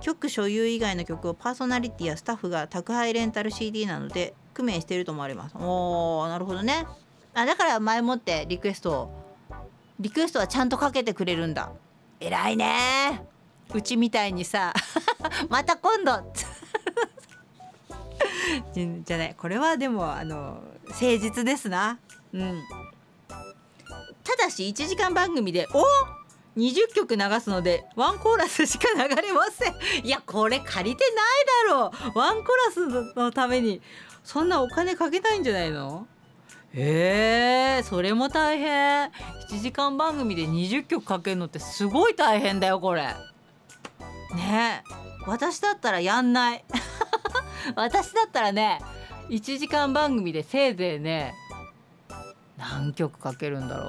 [0.00, 5.56] 曲所有以外の曲をパーソナリティやスタッフが宅配レンタル CD なので工面していると思われます。
[5.56, 6.86] おーなるほどね。
[7.34, 9.22] あだから前もってリクエストを
[10.00, 11.70] リクエストはちゃんとかけてくれるんだ。
[12.20, 13.24] 偉いね。
[13.74, 14.74] うちみたいにさ
[15.48, 16.32] また今度
[18.74, 19.34] じゃない。
[19.36, 21.98] これはでもあの誠実ですな。
[22.32, 22.62] うん。
[24.24, 25.84] ただし1時間番組でお
[26.56, 29.74] 20曲流すのでワンコーラスしか流れません。
[30.04, 31.04] いやこれ借りて
[31.68, 32.18] ないだろう。
[32.18, 33.80] ワンコーラスのために
[34.24, 36.06] そんなお金かけたいんじゃないの？
[36.74, 39.10] えー、それも大変。
[39.50, 43.02] 1時間番組で20曲かけるのってすごい大変だよこれ。
[44.34, 45.02] ねえ。
[45.26, 46.64] 私だったらやんない。
[47.76, 48.80] 私だったらね
[49.28, 51.34] 1時間番組でせいぜいね
[52.56, 53.88] 何曲かけるんだろう。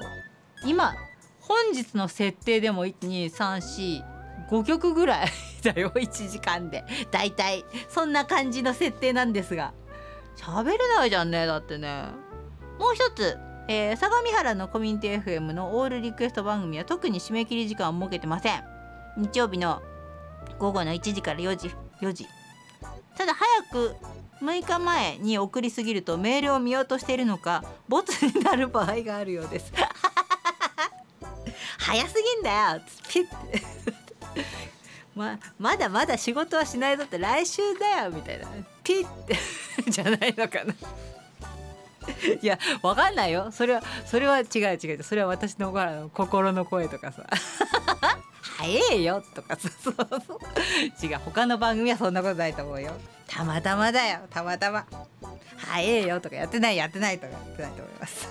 [0.66, 0.94] 今
[1.40, 5.28] 本日の設定でも12345曲ぐらい
[5.62, 6.84] だよ1時間で。
[7.10, 9.72] だいたいそんな感じの設定なんですが。
[10.36, 12.06] 喋れないじゃんねだってね。
[12.78, 18.64] もう一つ、えー、相模原のコミュニティ FM のオールリクエスト番組は特に締め切り時間を設けてません。
[19.16, 19.80] 日曜日の
[20.58, 21.68] 午後の1時から4時
[22.00, 22.26] 4時。
[23.16, 23.96] ただ早く
[24.40, 29.72] 6日前に送りすぎるとメールを見落としているのかボツになる場合があるようです。
[31.78, 33.62] 早すぎんだよピッて。
[35.14, 38.48] ままだまだ仕事はしないぞって来週だよみたいな。
[38.82, 39.38] ピッて。
[39.88, 40.74] じゃないのかな。
[42.40, 43.50] いやわかんないよ。
[43.52, 45.02] それはそれは違う違う。
[45.02, 45.72] それは私の
[46.12, 47.24] 心の声とかさ。
[48.56, 49.68] 早えよとかさ。
[49.82, 49.94] そう
[50.26, 51.06] そう。
[51.06, 52.92] 違う他の番組はそんなことないと思うよ。
[53.26, 54.20] たまたまだよ。
[54.30, 54.86] たまたま。
[55.56, 58.28] 早えよとかやってないやってないとかやってないと思います。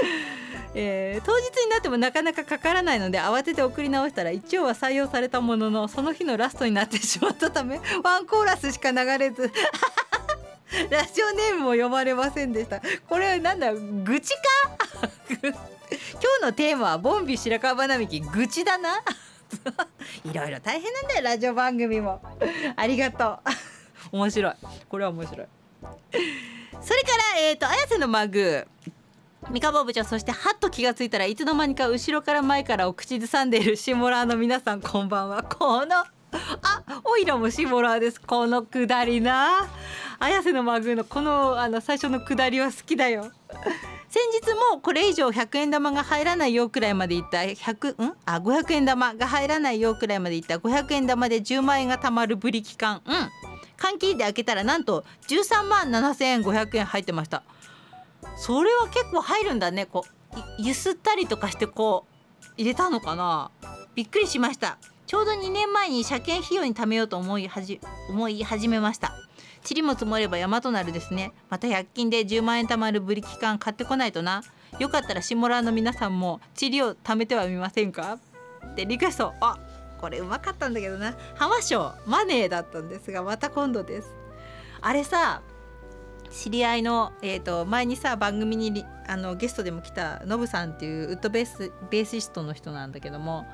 [0.74, 9.50] えー、当日になってもなかなかかからないので慌てて送り直したら一応は採用されたもののその日のラストになってしまったためワンコーラスしか流れず。
[10.90, 12.80] ラジオネームも読まれませんでした。
[13.08, 15.08] これなんだ愚痴か？
[15.40, 19.00] 今日のテーマはボンビ白樺並木愚痴だな。
[20.24, 22.20] いろいろ大変なんだよラジオ番組も。
[22.74, 23.38] ありがと
[24.12, 24.16] う。
[24.16, 24.54] 面白い。
[24.88, 25.46] これは面白い。
[26.80, 28.66] それからえっ、ー、と綾瀬のマグ。
[29.48, 35.44] 三河部長そしてはっと気がついたらいつの間にか後ろから前からお口ずさんでいるシモラーの皆さんこんばんは。
[35.44, 36.06] このあ
[37.04, 38.20] おいらもシモラーです。
[38.20, 39.68] このくだりな。
[40.18, 43.30] 綾瀬のマグのこのあの最初のくだりは好きだよ。
[44.08, 48.16] 先日もこれ以上100円玉が入らないようくらいまでいった100ん？
[48.24, 53.02] あ500円玉が入らないようくらいまでいった500円玉で10万円が貯まるブリ期間。
[53.04, 53.14] うん。
[53.76, 57.42] 換気で開けたらなんと13万7千円500円入ってました。
[58.38, 59.86] それは結構入るんだね。
[59.86, 63.50] こうゆすったりとかしてこう入れたのかな。
[63.94, 64.78] びっくりしました。
[65.06, 69.14] ちょうど2年前に車検費用に貯めようと思いはじ思い始めました。
[69.68, 71.32] 塵も積もれば山となるですね。
[71.50, 74.42] また100均で10万円貯まるブリキ缶買ってこないとな。
[74.78, 78.18] よかったらシモラーの皆さんも塵を貯めてはみませんか？
[78.64, 79.34] ってリクエスト。
[79.40, 79.58] あ
[79.98, 81.16] これうまかったんだけどな。
[81.34, 84.14] 浜賞マネーだったんですがまた今度です。
[84.80, 85.42] あれさ
[86.30, 93.46] 知り合いの、えーと、前にさ番組にあのゲストでも来たノブさんっていうウッドベースベーシストの人なんだけども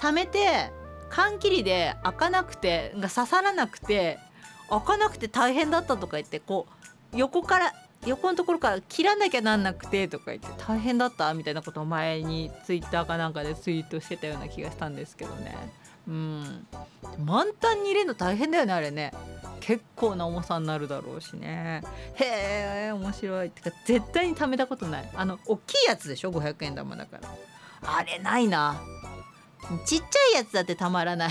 [0.00, 0.72] 貯めて
[1.08, 4.18] 缶切りで開かなくてが刺さらなくて
[4.68, 6.66] 開かなくて大変だったとか言ってこ
[7.12, 7.72] う横から
[8.06, 11.32] 横のところから切らなきゃなんなくてとか言って大変だった？
[11.34, 15.56] みたいなことを前にツイッターかなんかでツイートしてたような気がしたんですけどね。
[16.06, 16.66] うん。
[17.24, 19.12] 満タンに入れるの大変だよねあれね。
[19.60, 21.82] 結構な重さになるだろうしね。
[22.14, 23.48] へえ面白い。
[23.48, 25.10] ってか絶対に貯めたことない。
[25.14, 27.28] あの大きいやつでしょ？500円玉だから。
[27.82, 28.80] あれないな。
[29.84, 30.06] ちっちゃ
[30.38, 31.30] いやつだってたまらない。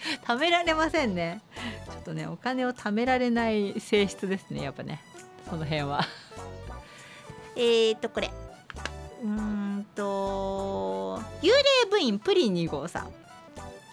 [0.26, 1.40] 貯められませんね。
[1.86, 5.02] ちょっとねお金を貯められない性質ですねやっぱね。
[5.48, 6.04] その辺は。
[7.56, 8.30] えーとこれ。
[9.22, 13.12] うんと幽霊部員プリン2号さん。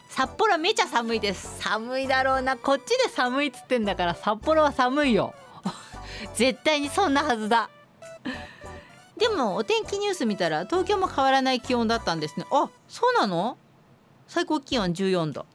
[0.10, 1.60] 札幌めちゃ寒いです。
[1.62, 2.58] 寒いだろうな。
[2.58, 5.34] こっちで寒いっつってんだから札幌は寒いよ。
[6.36, 7.70] 絶対にそんなはずだ。
[9.18, 12.46] でもお天気ニュース見たら東京も変わらない気温だったんですね。
[12.52, 13.58] あそうなの？
[14.28, 15.46] 最高気温14度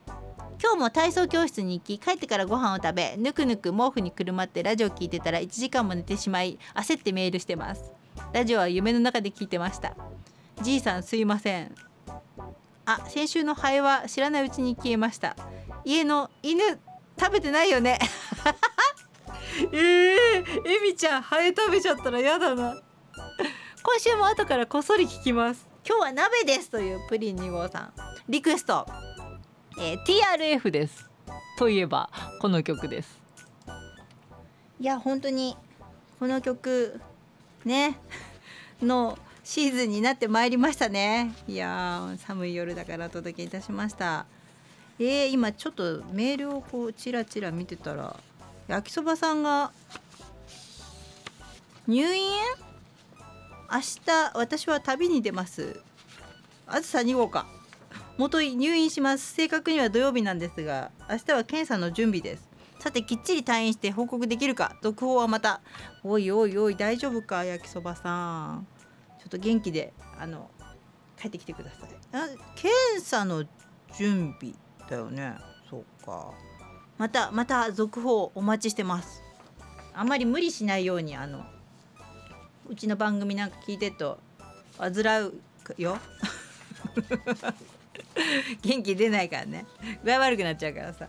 [0.62, 7.90] 今日も体操教室に行き帰ってからご飯を食べぬくぬく毛布にくるまってラジオ聞いてたら1時間も寝てしまい焦ってメールしてます。
[8.32, 9.96] ラジオは夢の中で聞いてました。
[10.60, 11.74] じいさんすいません。
[12.86, 15.34] あ先週のハエは知らないうちに消えました。
[15.84, 16.62] 家の犬
[17.18, 17.98] 食べてないよね。
[19.72, 22.76] えー、エミちゃんハエ食べちゃったらやだな。
[23.82, 25.66] 今週も後からこっそり聞きます。
[25.84, 27.92] 今日は鍋ですというプリン2号さん。
[28.28, 28.86] リクエスト。
[29.78, 31.08] えー、TRF です。
[31.58, 33.20] といえばこの曲です。
[34.80, 35.56] いや本当に
[36.18, 37.00] この曲
[37.64, 37.98] ね
[38.82, 41.34] のシーズンになってまいりましたね。
[41.46, 44.26] いや寒い夜だからお届けいたしました。
[44.98, 48.16] えー、今ちょっとメールをこうチラチラ見てたら
[48.68, 49.72] 焼きそばさんが
[51.86, 52.32] 入院？
[53.72, 55.80] 明日私は旅に出ます。
[56.66, 57.61] あずさ2号か。
[58.18, 59.32] 元井入院します。
[59.34, 62.48] 正確には土曜日なんですが明日は検査の準備です。
[62.78, 64.76] さてきっちり退院して報告できるか。
[64.82, 65.60] 続報はまた。
[66.04, 68.66] おいおいおい大丈夫か焼きそばさん。
[69.20, 70.50] ちょっと元気であの
[71.20, 71.90] 帰ってきてください。
[72.12, 73.44] あ検査の
[73.96, 74.54] 準備
[74.90, 75.34] だよね。
[75.70, 76.32] そうか。
[76.98, 79.22] またまた続報お待ちしてます。
[79.94, 81.44] あんまり無理しないようにあの
[82.68, 84.18] うちの番組なんか聞いてると
[84.78, 84.92] 煩
[85.26, 85.34] う
[85.78, 85.98] よ。
[88.62, 89.66] 元気出ないからね。
[90.04, 91.08] 具合悪くなっちゃうからさ。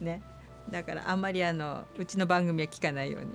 [0.00, 0.22] ね。
[0.70, 3.32] だからあんまりあのうちの番組は聞かないように。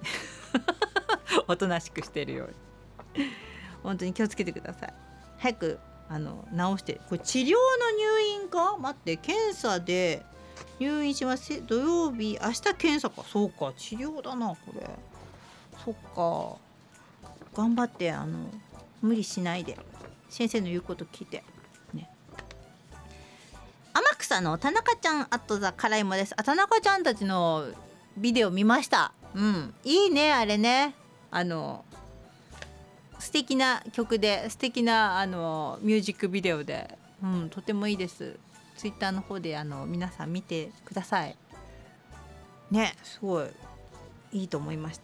[1.48, 2.48] おとなしくしてるよう
[3.19, 3.26] に。
[3.84, 4.93] 本当に気をつけてください。
[5.38, 6.93] 早くあの治して。
[7.10, 7.56] これ治療の
[7.98, 8.78] 入院か？
[8.78, 9.17] 待って。
[9.17, 10.24] 検査で
[10.80, 11.62] 入院します。
[11.65, 12.38] 土曜日？
[12.41, 13.24] 明日検査か？
[13.24, 13.74] そうか。
[13.76, 14.88] 治療だなこれ。
[15.84, 16.57] そっか。
[17.55, 18.49] 頑張ってあの
[19.01, 19.78] 無理しないで。
[20.30, 21.43] 先生の言うこと聞いて。
[23.96, 26.34] 天草の田中ちゃんアットザ辛いもです。
[26.36, 27.66] あ田中ちゃんたちの
[28.18, 29.14] ビデオ見ました。
[29.34, 29.74] うん。
[29.86, 30.96] いいねあれね。
[31.32, 31.86] あの
[33.20, 38.38] 素敵な曲で素敵なあのミュージックビデオで、うん、とてもいいです。
[38.76, 41.38] ツイッターの方であの皆さん見てください。
[42.72, 43.48] ねすごい。
[44.34, 45.04] いいと思いました。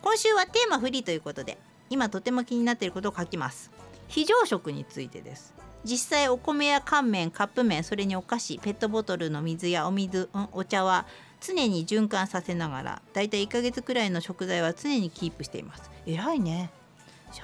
[0.00, 1.58] 今週はテーマフリーということで
[1.90, 3.70] 今とても気になっていることを書きます。
[4.08, 5.59] 非常食についてです。
[5.84, 11.06] 実際お米や乾麺カップ麺それにお菓子ペットボトルの水やお水、うん、お茶は
[11.40, 15.90] 常に循環させながらだいたい1ヶ月くらいの食材は常にキープしています。
[16.06, 16.70] 偉いね。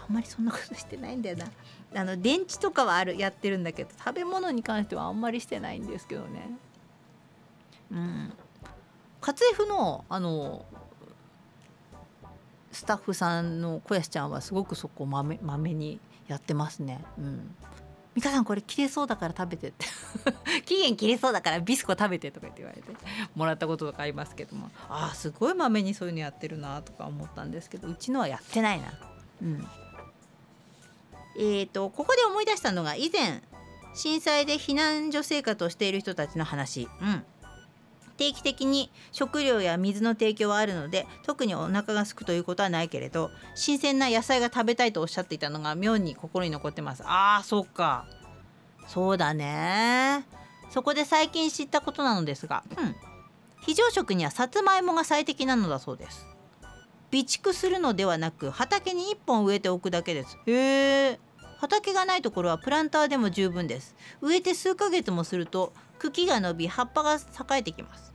[0.09, 1.47] あんまりそんなことしてないんだよな。
[1.95, 6.51] あの電池とかはあるやってるんだけど食べ物に関してはあんまりしてないんですけどね。
[7.91, 8.33] うん。
[9.21, 10.67] 活 F のあの
[12.71, 17.03] スタッフさんの小安ちゃんはすごくそこまめまめにやってますね。
[17.19, 17.57] うん
[18.17, 19.87] 美香さんこれ切れそうだから食べてって。
[20.65, 22.89] 期限切れそうだからビスコ食べてとか言って言われて。
[23.35, 24.71] もらったこととかありますけども。
[24.89, 27.89] ああすごいまめにそういうのやってるなとか思ったんですけど。
[27.89, 28.95] うちのはやってないな。
[29.43, 29.69] うん。
[31.39, 33.43] えーと、ここで思い出したのが以前
[33.95, 37.25] 震災で避難所生活をしている人たちの話、うん、
[38.17, 47.03] 定期的に食料や水の提供はあるので特にお腹が空くということはないけれど新鮮な野菜が食べたいとおっしゃっていたのが妙に心に残ってます。
[47.07, 48.07] あーそっか。
[48.87, 50.25] そうだね。
[50.71, 52.97] そこで最近知ったことなのですが、うん、
[53.61, 56.27] 非常食にはさつまいもが最適なのだそうです。
[57.11, 60.39] 備蓄するのではなく畑に1本植えておくだけです。
[60.47, 61.21] へえ
[61.59, 63.95] 畑がないところはプランターでも十分です。
[64.21, 67.19] 植えて数ヶ月もすると茎が伸び葉っぱが栄
[67.59, 68.13] えてきます。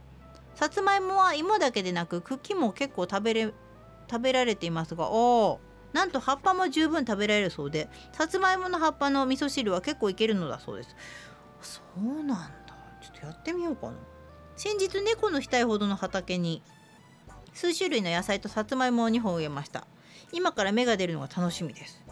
[0.56, 3.54] さつまいもは芋だけでなく茎も結構食べれ
[4.10, 5.60] 食べられていますがお
[5.94, 10.96] なんと葉っぱも十分食べられるそうでさつまいもの葉っぱの味噌汁は結構いけるのだそうです。
[11.62, 12.76] そうなんだ。
[13.02, 13.94] ちょっとやってみようかな。
[14.56, 16.62] 先日猫の額ほどの畑に
[17.54, 19.88] 数種類の野菜とさつまいもを2本植えました。
[20.32, 22.04] 今から芽が出るのが楽しみです。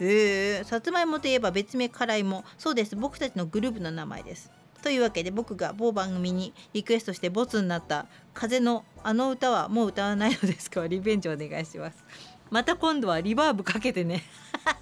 [0.00, 2.44] へえさつまいもといえば別名辛いも。
[2.58, 2.96] そうです。
[2.96, 4.50] 僕たちのグループの名前です。
[4.80, 10.86] というわけで僕が某番組にリクエストしてボツになった「風のあの歌はもう歌わないのですか?
[10.88, 12.04] 」リベンジお願いします。
[12.50, 14.24] また今度はリバーブかけてね。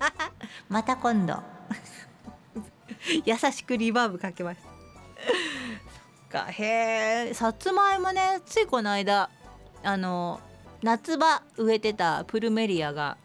[0.69, 1.43] また今度。
[3.25, 4.61] 優しくリバーブかけまし
[6.31, 6.51] たか。
[6.51, 8.41] へえさつまいもね。
[8.47, 9.31] ついこの間
[9.83, 10.41] あの
[10.83, 13.17] 夏場植えてたプルメリアが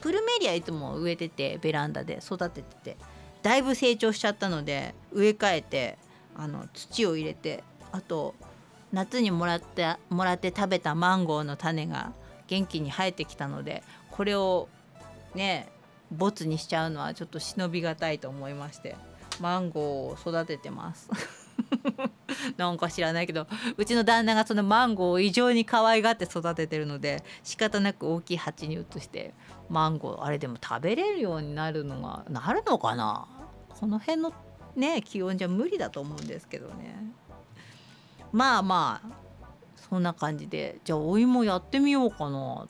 [0.00, 2.96] プルメリアいつも植えててベランダで育ててて
[3.42, 5.98] だいぶ成長しちゃったので植え替えて
[6.36, 7.62] あの土を入れて
[7.92, 8.34] あと
[8.92, 12.12] 夏にもらってもらって食べたマンゴーの種が
[12.46, 14.68] 元気に生えてきたのでこれを
[15.34, 15.68] ね
[16.10, 18.96] ボツにしちゃうのはちょっと忍びがたいと思いまして
[19.40, 21.10] マンゴーを育ててます。
[22.56, 23.46] なんか知らないけど
[23.76, 29.34] うちの旦那がそのマンゴーを異常に可愛がって育ててるので仕方なく大きい鉢に移して
[29.68, 33.26] マンゴーあれでも食べれるようになるのがなるのかな？
[33.68, 34.32] この辺の
[34.76, 37.12] ね気温じゃ無理だと思うんですけどね。
[38.32, 39.08] まあまあ
[39.76, 42.66] そんな感じでじゃあお芋やってみようかな。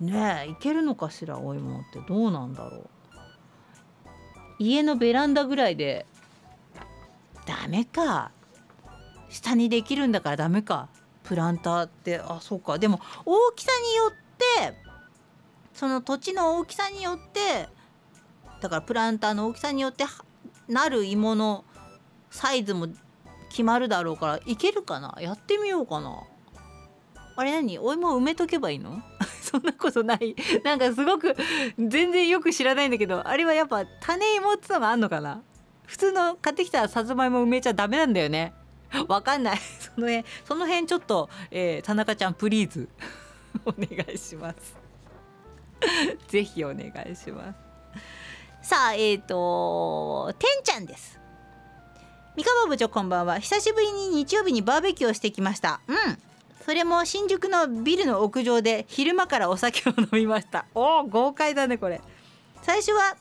[0.00, 2.88] ねえいけるのかしらお芋ってどうなんだろう。
[4.58, 6.06] 家のベランダぐらいで
[7.46, 8.30] ダメか。
[9.28, 10.88] 下にできるんだからダメか。
[11.22, 12.78] プランターってあそうか。
[12.78, 14.12] でも大きさによっ
[14.70, 14.76] て
[15.72, 17.68] その土地の大きさによって
[18.60, 20.04] だからプランターの大きさによって
[20.70, 21.64] なる芋の
[22.30, 22.88] サイズも
[23.50, 25.16] 決まるだろうからいけるかな？
[25.20, 26.22] やってみようかな。
[27.36, 27.78] あれ何？
[27.78, 29.02] お芋埋めとけばいいの？
[29.42, 30.36] そんなことない。
[30.64, 31.36] なんかすごく
[31.76, 35.42] 全然よく知らないんだけどあれはやっぱ種芋ってのがあんのかな？
[35.86, 38.54] 普通の買ってきたさつまいも埋めちゃダメなんだよね。
[39.08, 39.58] わかんない。
[39.80, 42.88] その辺その辺ちょっと、えー、田中ちゃんプリーズ。
[43.66, 44.76] お願いします。
[46.28, 47.58] ぜひお願いします。
[48.62, 51.18] さあえっ、ー、とてんちゃんです。
[52.36, 53.38] 三河部長こんばんは。
[53.38, 55.80] 久しぶりに日曜日にバーベキューをしてきました。
[55.88, 55.96] うん。
[56.64, 60.66] それも新宿のビルの屋上で昼間からお酒を飲みました。
[60.74, 62.00] おお豪快だねこれ。
[62.62, 63.16] 最初は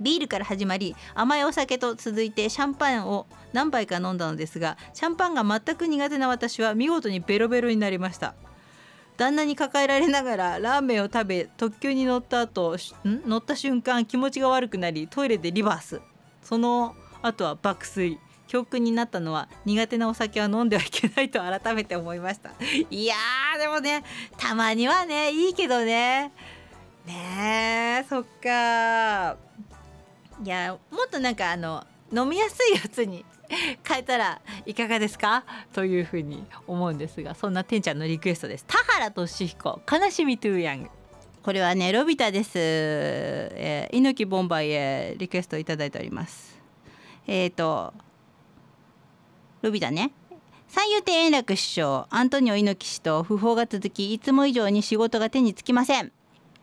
[0.00, 8.34] ビールから始まり甘いお酒と続いてシャンパンを何杯か飲んだのですがシャンパンが全く苦手な私は見事にベロベロになりました。
[9.16, 13.22] 旦那に抱えられながらラーメンを食べ特急に乗った後ん？
[13.28, 16.00] 乗った瞬間気持ちが悪くなりトイレでリバース。
[16.42, 18.18] その後は爆睡。
[18.48, 22.50] 教訓になったのは苦手なお酒は飲んではいけないと改めて思いました。
[22.90, 24.04] いやーでもね
[24.36, 26.30] たまにはねいいけどね。
[27.04, 29.36] ねえそっか
[30.44, 33.24] いやもっとなんかあの飲みやすいやつに
[33.86, 35.44] 変えたらいかがですか？
[35.72, 38.64] というふうに思うんですがそんなてんちゃんのリクエストです。
[38.66, 40.88] 田原俊彦悲しみトゥーヤング。
[41.42, 46.58] これはねロビタです、えー、猪木ボンバイへリクエストいただいております。
[47.26, 47.94] えっ、ー、と
[49.62, 50.10] ロビタね。
[50.68, 56.10] 三遊亭円楽師匠アントニオ猪木氏と訃報が続きいつも以上に仕事が手につきません。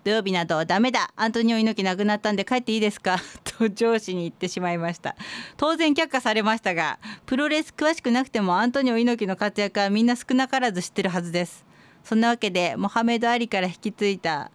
[0.03, 1.11] 土曜日などダメだ。
[1.15, 3.17] アントニオ猪木亡くなったんで帰っていいですか？
[3.57, 5.15] と上司に言ってしまいました。
[5.57, 11.65] 当然却下されましたがプロレス詳しくなくてもアントニオ猪木の活躍はみんな少なからず知ってるはずです。
[12.03, 14.51] そんなわけでモハメド・アリから引き継いだ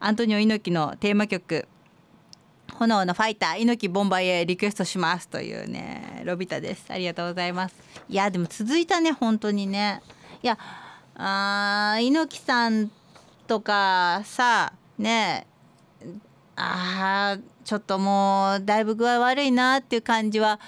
[0.00, 1.68] アントニオ猪木のテーマ曲
[2.78, 5.28] 炎のファイター猪木ボンバイへリクエストします。
[5.28, 6.86] というねロビタです。
[6.88, 7.74] ありがとうございます。
[8.08, 10.00] いやでも続いたね本当にね。
[10.42, 10.58] いや
[11.16, 12.90] あ猪木さん
[13.46, 15.46] とかさね。
[16.00, 16.06] え
[16.58, 20.58] ああちょっともうだいぶ具合悪いなっていう感じは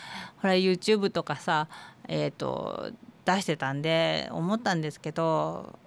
[0.43, 1.69] ほら YouTube とかさ
[2.09, 2.91] えっ、と
[3.25, 5.79] 出してたんで思ったんですけど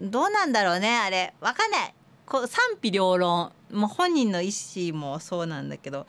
[0.00, 1.34] どうなんだろうねあれ。
[1.40, 1.94] わかんない。
[2.26, 3.52] こう賛否両論。
[3.72, 6.06] もう本人の意思もそうなんだけど。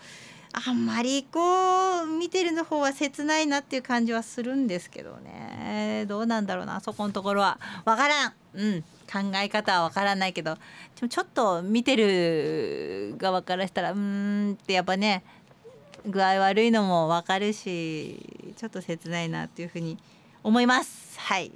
[0.65, 6.05] あんまりこう見てるの方は切ないなっていう感じはするんですけどね。
[6.07, 7.59] どうなんだろうなそこのところは。
[7.85, 8.81] わからんうん
[9.11, 10.61] 考え方はわからないけどで
[11.03, 15.23] もちょっと見てる側からしたらうーんってやっぱね
[16.05, 19.97] 具合悪いのもわかるしちょっと切ないなっていうふうに
[20.43, 21.19] 思います。
[21.19, 21.51] はい。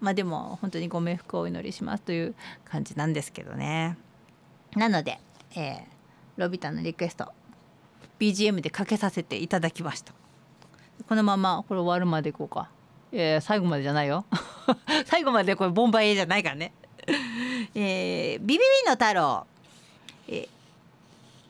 [0.00, 2.34] まあでも本当にご冥福をお祈りしますという
[2.64, 3.96] 感じなんですけどね。
[4.74, 5.18] なので、
[5.54, 5.96] えー
[6.36, 7.32] ロビタのリクエスト。
[8.18, 10.12] BGM でかけさせていただきました。
[11.08, 12.68] このままこれ終わるまでいこうか。
[13.12, 14.24] えー、最後までじゃないよ。
[15.06, 16.72] 最後までこれボンバイエじゃないからね。
[17.74, 19.46] えー、ビビビの太郎、
[20.28, 20.56] えー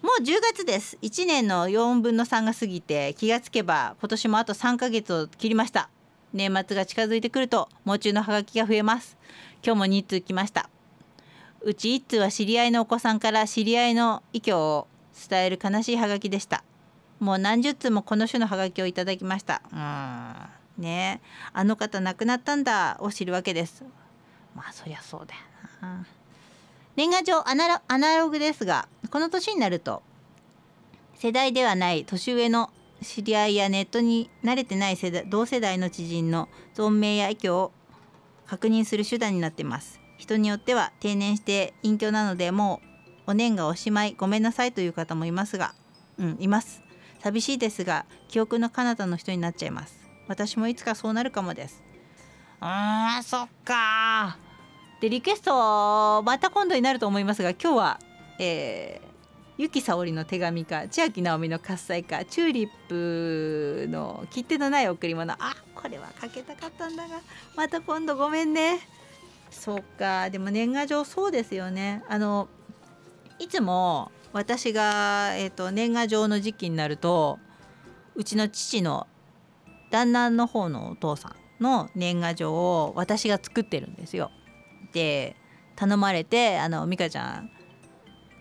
[0.02, 0.96] もう10月です。
[1.02, 5.88] 1年の4分の3が過ぎて気がつけば今年もあと3ヶ月を切りました。
[6.32, 9.16] 年末が近づいてくるともう中のハガキが増えます。
[9.64, 10.70] 今日も2通来ました。
[11.60, 14.86] うち1通は知り合いのお子さんから知り合いの意見を
[15.28, 16.62] 伝える悲しいハガキでした。
[17.18, 19.62] もう何十通もこの種のハガキをいただきました。
[19.72, 20.82] うん。
[20.82, 21.20] ね。
[21.52, 22.98] あの方亡くなったんだ。
[23.00, 23.84] を知るわけです。
[24.54, 25.40] まあそりゃそうだよ
[25.80, 26.06] な。
[26.96, 30.02] 年賀状アナロアナログですがこの年になると
[31.14, 32.70] 世代ではない年上の
[33.02, 37.70] 知り合いやネットに慣れてない世代同世代の知人の存命や意図を
[38.46, 40.00] 確認する手段になっています。
[40.16, 42.85] 人によっては定年して隠居なのでもう
[43.26, 45.74] お年がおしまいごめんなさいという方もいますが
[46.18, 46.82] うんいます。
[47.20, 49.98] 寂しいですが記憶の彼方の人になっちゃいます。
[50.28, 51.82] 私もいつかそうなるかもです。
[52.60, 54.38] あーそっか。
[55.00, 58.00] でリクエストまた今度になると思いますが今日は、
[58.38, 59.06] えー、
[59.58, 65.32] ゆきさおりの手紙か千秋直美の喝采かチューリップの切手のない贈り物。
[65.32, 67.20] あこれはかけたかったんだが
[67.56, 68.78] また今度ごめんね。
[69.50, 70.30] そうか。
[70.30, 72.02] でも年賀状そうですよね。
[72.08, 72.48] あの
[73.38, 77.38] いつも私が、えー、と年賀状の時期になると
[78.14, 79.06] うちの父の
[79.90, 84.30] 旦那の方のお父さんの年賀状を私が作ってるんですよ。
[84.92, 85.36] で
[85.74, 87.50] 頼まれてあの美香ちゃん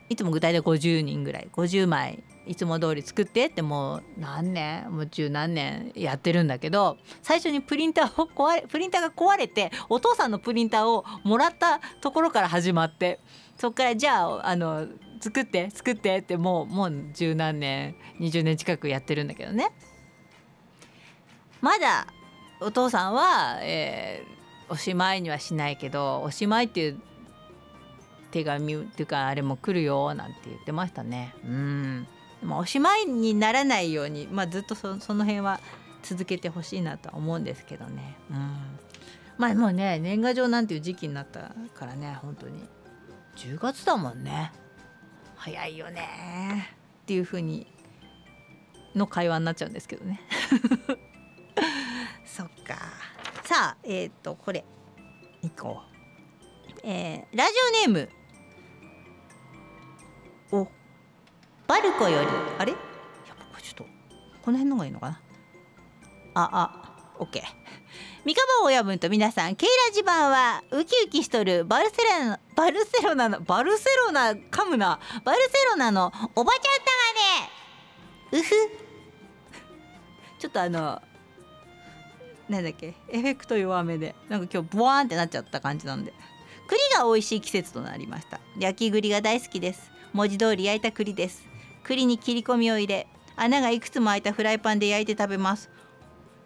[0.10, 13.20] いつも具体で50人ぐらい50枚いつも通り作ってってもう何年もう十何年やってるんだけど最初にプリンターを壊れプリンターが壊れてお父さんのプリンターをもらったところから始まって
[13.58, 14.88] そっからじゃああの
[15.20, 19.72] 作って作ってってもうもう十何年20年近くやってるんだけどね
[21.62, 22.08] まだ
[22.60, 24.36] お父さんは、えー
[24.70, 27.00] おしまいにはしないけどおしまいっていう
[28.32, 31.34] 手紙っていうかあれも来るよなんて言ってましたね。
[31.44, 32.08] うん
[32.42, 35.60] でもおしまいにならないように、まあ、ずっとそその辺は
[36.04, 38.18] 続けてほしいなとは思うんですけどね。
[38.30, 38.80] うん
[39.38, 42.64] まあもうね年賀状なんていう時期になったからね本当に
[43.36, 44.52] 10月だもんね。
[45.36, 46.70] 早いよね。
[47.04, 47.68] っていう風に
[48.96, 50.22] の会話になっちゃうんですけどね。
[52.26, 52.76] そっか。
[53.44, 54.64] さあえっ、とこれ。
[55.42, 56.80] いこう。
[56.84, 57.52] えーラジ
[57.88, 58.10] オネーム。
[60.52, 60.68] お
[61.68, 62.28] バルコより。
[62.60, 62.72] あれ？
[62.72, 62.78] や
[63.34, 63.84] っぱこれちょっと
[64.42, 65.22] この辺の方がいいのかな？
[66.36, 67.44] ああオッケー
[68.26, 75.00] 三河親分と皆さんケイラジ版はウキウキしとるバルセロナバルセロナのバルセロナ噛むな。
[75.24, 76.64] バルセロナのおばちゃん
[78.32, 78.40] だがね。
[78.40, 78.50] うふ
[80.40, 81.02] ちょっとあの
[82.50, 82.94] なんだっけ？
[83.10, 84.16] エフェクト弱めで。
[84.30, 86.14] なんか今日ボワーンってなっちゃった感じなんで。
[86.68, 88.40] 栗が美味しい季節となりました。
[88.58, 89.92] 焼き栗が大好きです。
[90.14, 91.44] 文字通り焼いた栗です。
[91.84, 95.70] 栗に切り込みを入れ穴がいくつも開いたフライパンで焼いて食べます。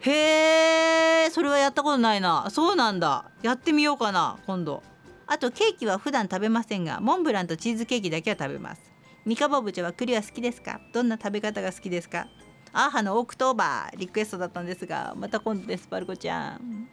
[0.02, 2.47] へえそれはやったことないな。
[2.50, 3.26] そうなんだ。
[3.41, 4.82] やってみようかな今度。
[5.28, 8.82] あとケーキは普段食べませんがモンブランとチーズケーキだけは食べます。
[9.26, 10.80] 三カボ部長は栗は好きですか？
[10.93, 12.28] どんな食べ方が好きですか？
[12.72, 16.88] a-ha の October リクエストだったんですがまた今度ですパルコちゃん。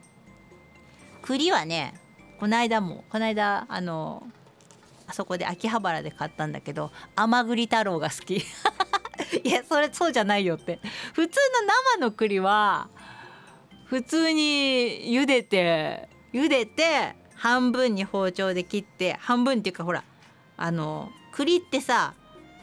[1.22, 1.94] 栗はね
[2.40, 4.26] この間もこの間あの
[5.06, 8.42] あそこで秋葉原で買ったんだけど甘栗太郎が好き。
[9.42, 10.78] いやそれそうじゃないよって
[11.12, 11.66] 普通の
[11.96, 12.88] 生の栗は
[13.86, 20.04] 普通に茹でて茹でて半分に包丁で切って半分っていうかほら
[20.56, 22.14] あの栗ってさ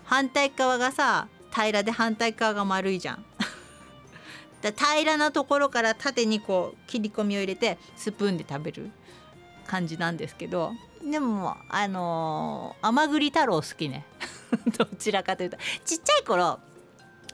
[0.03, 3.25] 反対側がさ平らで反対側が丸いじゃん。
[4.61, 8.91] だ平らなところから縦にこう切り込みを入れてスプーンで食べる
[9.67, 10.73] 感じなんですけど。
[11.03, 14.05] でもあのー、甘栗太郎好きね。
[14.77, 15.57] どちらかというと。
[15.85, 16.59] ちっちゃい頃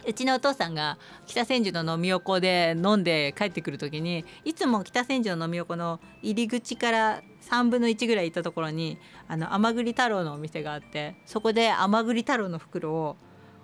[0.08, 13.18] うちのお父さんが北千住の飲み横で飲んで帰ってくる時にいつも北千住の飲み横の入り口から3分の1ぐらい行ったところにあの甘栗太郎のお店があってそこで甘栗太郎の袋を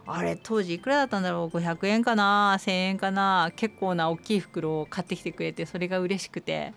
[0.08, 3.52] あれ当時いくらだったんだろう？500円かな？1,000円かな？
[3.56, 6.74] 結構な大きい袋を買ってきてくれてそれが嬉しくて。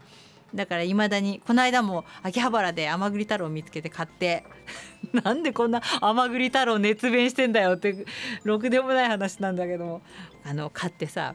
[0.55, 4.45] だからいまだにこの間も秋葉原で甘栗太郎を見つけて買って
[5.13, 8.07] なんでこんな甘栗太郎熱弁してんだよって
[8.45, 10.01] ろくでもない話なんだけど
[10.45, 11.35] あの買ってさ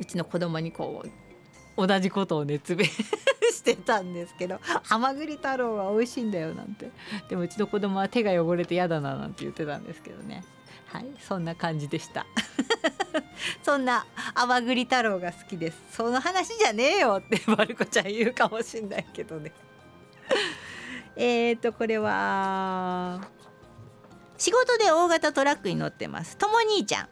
[0.00, 2.88] うちの子供にこう同じことを熱弁
[3.52, 6.90] してたんですけど甘栗太郎は美味しいんだよなんて。
[7.28, 10.44] でもうちの子供は手が汚れて嫌だななんて言ってたんですけどね。
[10.96, 12.26] はいそんな感じでした。
[13.62, 15.78] そんな甘栗太郎が好きです。
[15.92, 19.52] その話じゃねえよって まる子ちゃん言うかもしんないけどね。
[21.16, 23.20] えっとこれは
[24.38, 26.38] 仕事で大型トラックに乗ってます。
[26.38, 27.08] とも兄ちゃん。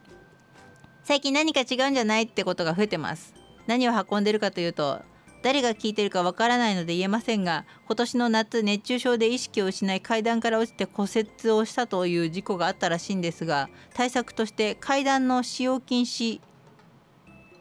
[1.02, 3.34] 最近何か違うんじゃないってことが増えてます。
[3.66, 5.02] 何を運んでるかというと
[5.44, 16.40] 誰が聞いてるかわからないので言えませんが今年の夏熱中症で意識を失い階段から落ちて骨折をしたという事故があったらしいんですが対策として階段の使用禁止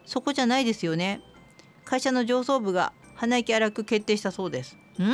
[0.06, 1.20] そこじゃないですよね。
[1.84, 4.76] 会社の上層部が鼻息荒く決定したそうです。
[4.98, 5.04] ん？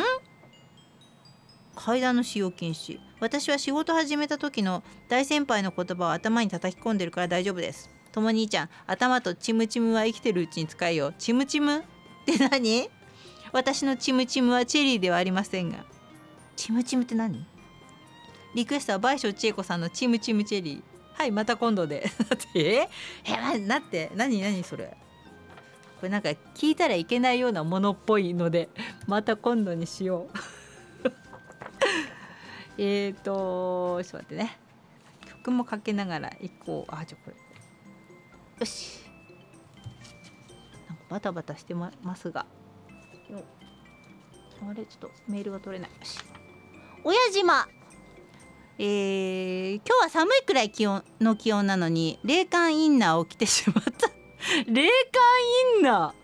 [1.75, 3.01] 階段の使用禁止。
[3.19, 7.91] 私は仕事始めた時の大先輩の言葉を頭に叩き込んでるから大丈夫です。
[8.13, 11.13] とも兄ちゃん頭とチムチムは生きてるうちに使えよ。
[11.19, 11.83] チムチム？
[12.35, 12.89] って何？
[13.53, 15.85] 私のチムチムはチェリーではありませんが。
[16.57, 17.47] チムチムって何？
[18.55, 20.83] リクエストは倍賞千恵子さんのチムチムチェリー。
[21.15, 22.11] はいまた今度で。
[22.55, 22.89] え？
[23.25, 24.97] えなって何何それ？
[25.97, 28.71] これなんか聞いたらいけないようなものっぽいので
[29.07, 30.39] また今度にしよう。
[32.79, 34.57] えっとちょっと待ってね。
[35.27, 36.95] 曲もかけながら行こう。
[36.95, 37.37] あじゃこれ。
[38.61, 39.00] よし
[41.11, 42.47] バタバタしてますが。
[44.69, 45.91] あれちょっとメールが取れない。
[46.05, 46.19] し。
[47.05, 47.67] 親島。
[48.79, 54.09] えー、今日は寒いくらい気温の気温なのに冷感インナーを着てしまった。
[54.67, 54.83] 冷感
[55.79, 56.21] インナー？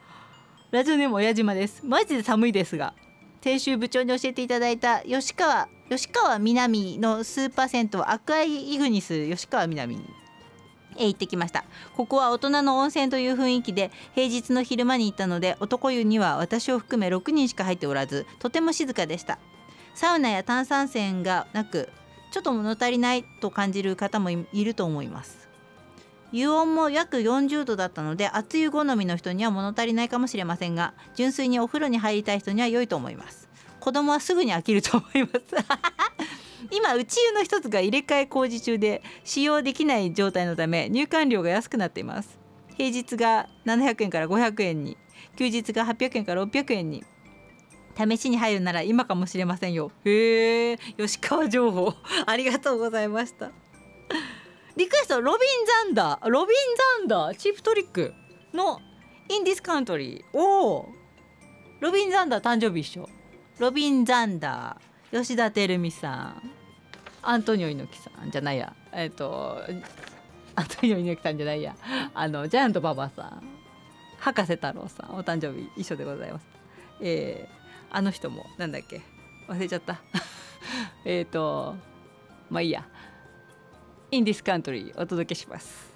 [0.70, 1.84] ラジオネーム親島です。
[1.84, 2.94] マジで寒いですが
[3.42, 9.98] 先週部長に教えていただいた吉川吉川南のスーパー銭湯アクアイグニス吉川南
[10.98, 11.64] へ行ってきました。
[11.96, 19.38] ここは大人の温泉という雰囲気で平日の昼間に行ったので男湯には私を含め6人しか入っておらずとても静かでした。
[19.94, 21.88] サウナや炭酸泉がなく
[22.30, 25.48] ちょっと物足りないと感じる方もいると思います。
[26.32, 33.48] 湯温も約40度だったので熱湯好みの人には物足りないかもしれませんが純粋にお風呂に入りたい人には良いと思います。
[33.80, 35.40] 子供はすぐに飽きると思います。
[36.70, 42.38] 今内湯の一つが入れ替え工事中で使用できない状態のため入館料が安くなっています。
[42.76, 44.96] 平日が700円から500円に
[45.36, 47.04] 休日が800円から600円に。
[47.96, 49.90] 試しに入るなら今かもしれませんよ。
[50.04, 51.94] へえ吉川情報。
[52.26, 53.50] ありがとうございました。
[54.76, 56.28] リクエストロビン・ザンダー。
[56.28, 56.56] ロビン・
[57.00, 57.36] ザンダー。
[57.36, 58.12] チープトリック
[58.52, 58.80] の
[59.30, 60.88] インディスカウントリーおお
[61.80, 63.08] ロビン・ザンダー誕生日一緒。
[63.58, 64.95] ロビン・ザンダー。
[65.10, 66.50] 吉田照美さん
[67.22, 68.72] アントニオ猪木さんじゃないや。
[68.92, 69.60] えっ、ー、と
[70.54, 71.74] アントニオ猪木さんじゃないや。
[72.14, 73.42] あのジャイアント馬場さん
[74.18, 76.46] 博士太郎さんお誕生日一緒でございます。
[77.00, 79.02] えー、あの人もなんだっけ？
[79.48, 80.00] 忘れちゃった。
[81.04, 81.76] えっと
[82.50, 82.86] まあいいや。
[84.10, 85.92] インディスカントリーお届けします。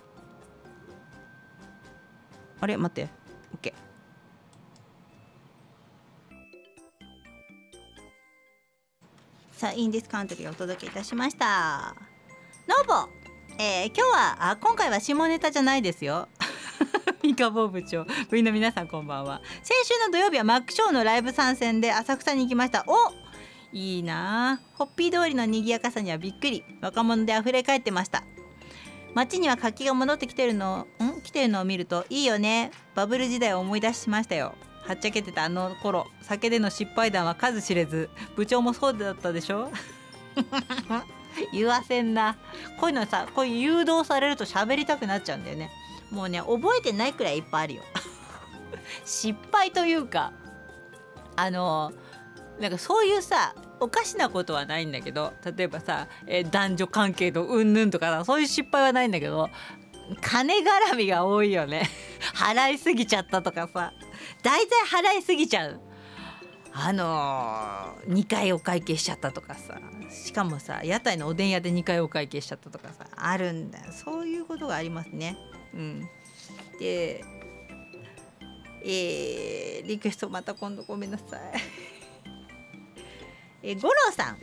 [2.61, 2.76] あれ？
[2.76, 3.11] 待って。
[3.61, 3.89] OK
[9.61, 11.94] さあインディスカントリーをお届けいたしました。
[12.66, 13.11] ノーボ。
[13.58, 16.28] えー、今日はあ今回は下ネタじゃないですよ。
[17.22, 18.06] 三河坊部長。
[18.30, 19.42] 部員の皆さんこんばんは。
[19.62, 22.86] 先週の土曜日はマックショーのライブ参戦で浅草に行きました。
[22.86, 23.12] お
[23.70, 24.62] いいな。
[24.76, 26.64] ホッピー通りの賑やかさにはびっくり。
[26.80, 28.24] 若者で溢れ返ってました。
[29.12, 31.20] 街には活気が戻ってきてるのん？
[31.20, 32.70] 来てるのを見るといいよね。
[32.94, 34.54] バブル時代を思い出しましたよ。
[34.91, 39.70] はっちゃけてたあの頃酒での失敗談は数知れず部長もそうだったでしょ？
[41.53, 42.36] 言わせんな。
[42.80, 45.70] こういうのさこういう誘導されると喋りたくなっちゃうんだよね。
[46.11, 47.82] もうね覚えてないくらいいっぱいあるよ。
[49.07, 50.32] 失敗というか
[51.36, 51.93] あの
[52.59, 59.49] なんかそういうさおかしなことはないんだけど例えばさ、えー男女関係のうんぬんとかさそういう失敗はないんだけど
[60.20, 61.88] 金絡みが多いよね。
[62.34, 63.93] 払いすぎちゃったとかさ。
[64.43, 65.80] 大体払いすぎちゃう。
[66.72, 69.78] あのー、2回お会計しちゃったとかさ。
[70.11, 75.36] しかもさ屋台のおでん屋で2回お会計しちゃったとかさあるんだそういうことがありますね。
[75.74, 76.09] うん。
[76.78, 77.24] で
[78.82, 81.41] えー、リクエストまた今度ごめんなさい。
[83.62, 84.38] え、五郎さん。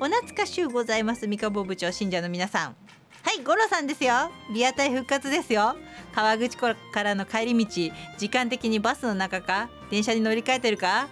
[0.00, 1.26] お懐かしゅうございます。
[1.26, 2.76] 三河部長信者の皆さん。
[3.22, 4.30] はい五郎さんですよ。
[4.52, 5.76] リアタイ復活ですよ。
[6.14, 9.68] 川口湖からの帰り道時間的にバスの中か？
[9.90, 11.08] 電車に乗り換えてるか？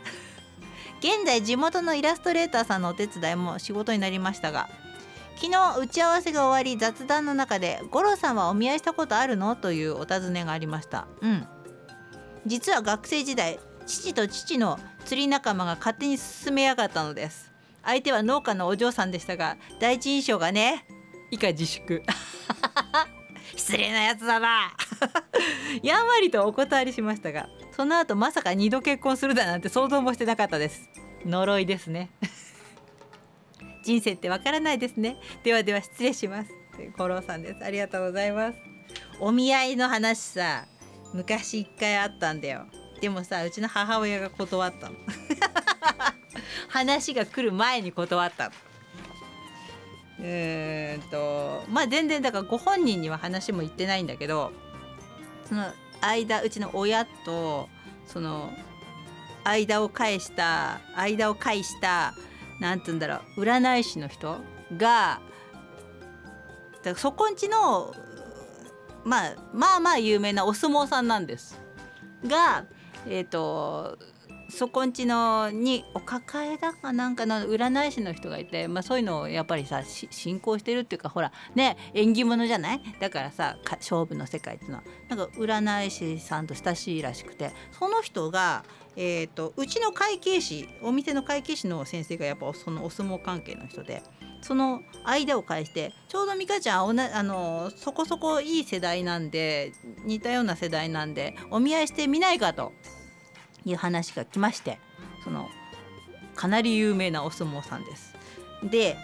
[1.00, 4.68] 現在地元のイラストレーターさんのお手伝いも仕事になりましたが
[5.34, 11.08] 昨日打ち合わせが終わり雑談の中で「五郎さんはお見合いしたことあるの?」というお尋ねがありました。
[11.20, 11.48] うん。
[12.46, 17.50] 実は学生時代父と父の釣り仲間が勝手に進めやがったのです。
[17.82, 20.86] 相手は農家のお嬢さんでしたが第一印象がね
[21.32, 22.04] 以下自粛。
[23.56, 24.72] 失礼なやつだな。
[25.82, 30.88] やんわりとお断りしましたがその後まさか2度結婚するだなんて想像もしてなかったです。
[31.24, 32.10] 呪いですね。
[33.84, 35.16] 人生ってわからないですね。
[35.42, 36.50] ではでは失礼します。
[36.96, 37.64] 五郎さんです。
[37.64, 38.58] ありがとうございます。
[39.20, 40.66] お見合いの話さ
[41.14, 42.66] 昔一回あったんだよ。
[43.00, 44.96] でもさうちの母親が断ったの。
[46.68, 48.50] 話が来る前に断ったの。
[50.20, 54.52] うーんとまあ全然だからご本人には話も言ってないんだけど
[55.52, 55.66] その
[56.00, 57.68] 間うちの親と
[58.06, 58.50] その
[59.44, 62.14] 間を返した間を介した
[62.58, 64.38] 何て言うんだろう占い師の人
[64.78, 65.20] が
[66.82, 67.94] だそこんちの
[69.04, 71.60] まあまあまあ有名なお相撲さんなんです
[72.26, 72.64] が
[73.06, 73.98] えっ、と
[74.54, 82.82] そこんちのにお抱えだかなんかの占い師の人がいて、まあ、そういうのをやっぱりさ信仰してるっていうかほらね縁起物じゃない？
[83.00, 84.84] だからさ勝負の世界っていうのは。
[85.08, 87.52] なんか占い師さんと親しいらしくて。
[87.72, 94.02] その人が、えー、とうちの会計士お店の会計士の先生がやっぱそのお相撲関係の人で。
[94.42, 99.72] その間を返してちょうど美香ちゃんあのそこそこいい世代なんで
[100.04, 102.72] 似たような世代なんでお見合いしてみないかと。
[103.64, 104.78] いう話が来まして
[105.24, 105.48] その
[106.34, 108.14] かなり有名なお相撲さんです。
[108.62, 108.96] で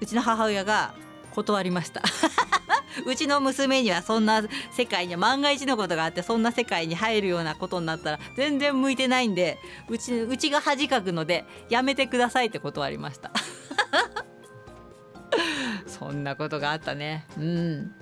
[0.00, 0.94] うちの母親が
[1.32, 2.02] 断りました。
[3.04, 9.58] うちの娘にはそんな世界に万が一のことがあってそんな世界に入るようなことになったら全然向いてないんで
[9.88, 13.32] うちうちが恥かくのでやめてくださいって断りました。
[15.86, 17.26] そんなことがあったね。
[17.38, 17.94] うん。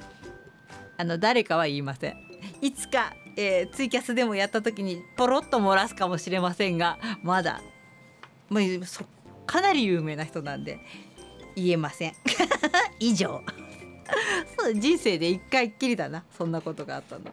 [0.96, 2.16] あの誰かは言いません。
[2.60, 7.62] いつか、えーツイキャスでもやった時にポロッと漏らすかもしれませんがまだ
[8.48, 9.04] もうそ
[9.46, 10.78] かなり有名な人なんで
[11.56, 12.14] 言えません。
[12.98, 13.42] 以上。
[14.58, 17.24] そう人生で一回っきりだなそんなことがあったの。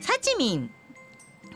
[0.00, 0.70] サチミン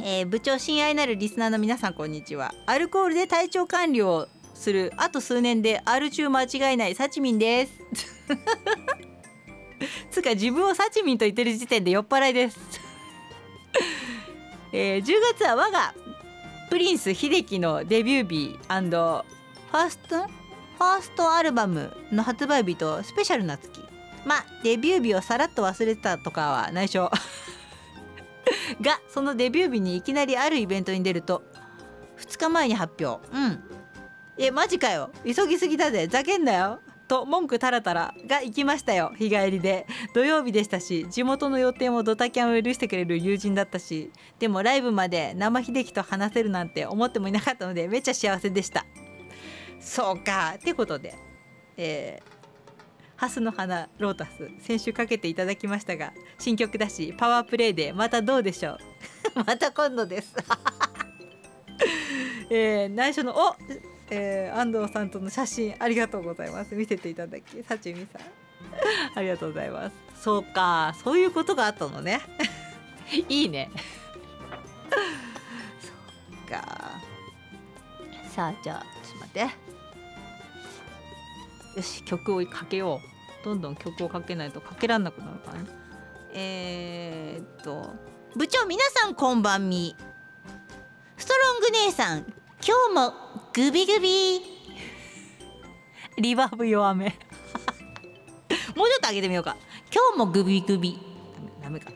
[0.00, 7.72] えー部長親愛なるリスナーの皆さんこんにちはアルコールで体調管理をするあと数年でアル中間違いないサチミンです
[10.10, 12.58] つか自分をサチミンと言ってる時点で酔っ払いです、
[14.72, 15.94] えー10月は我が
[16.68, 23.80] プリンス秀樹のデビュー日ファーストファーストアルバムの発売日とスペシャルな月。
[24.26, 27.10] まあデビュー日をさらっと忘れてたとかは内緒。
[28.82, 31.42] がそのデビュー日にいきなりあるイベントに出ると
[32.18, 33.26] 2日前に発表。
[33.32, 33.64] うん。
[34.36, 35.10] えマジかよ。
[35.24, 36.08] 急ぎすぎだぜ。
[36.08, 36.80] ざけんなよ。
[37.08, 39.12] と文句たらたらが行きましたよ。
[39.16, 39.86] 日帰りで。
[40.14, 44.10] 土曜日でしたし地元の予定もドタキャンを許してくれる友人だったし。
[44.38, 48.84] でもライブまで生秀樹と話せるなんて思ってもいなかったのでめっちゃ幸せでした。
[49.80, 50.54] そうか。
[50.56, 51.14] ってことで
[51.76, 52.36] えー
[53.16, 58.78] ハスの花ロータス先週かけていただきましたが新曲だしパワープレイでまたどうでしょう。
[59.46, 60.34] また今度です。
[62.50, 63.56] えー内緒のお、
[64.10, 66.74] えー安藤さんとの写真ありがとうございます。
[66.74, 68.22] 見せていただきさちみさん。
[69.14, 69.96] ありがとうございます。
[70.20, 70.94] そうか。
[71.02, 72.20] そういうことがあったのね。
[73.28, 73.70] いいね。
[75.80, 75.90] そ
[76.46, 77.00] うか。
[78.34, 79.32] さあじゃあちょっと待っ
[81.74, 81.76] て。
[81.76, 83.00] よし曲をかけよ
[83.42, 83.44] う。
[83.44, 85.68] どんどん曲をかけないとかけらんなくなるからね。
[86.32, 87.94] えー、っと
[88.34, 89.96] 部長皆さんこんばんみ。
[91.16, 92.32] ストロング姉さん
[92.66, 93.14] 今日も
[93.52, 94.40] グビグビ。
[96.18, 97.14] リバーブ弱め。
[98.74, 99.56] もうちょっと上げてみようか。
[99.94, 100.98] 今日もグビグビ。
[101.62, 101.92] ダメか。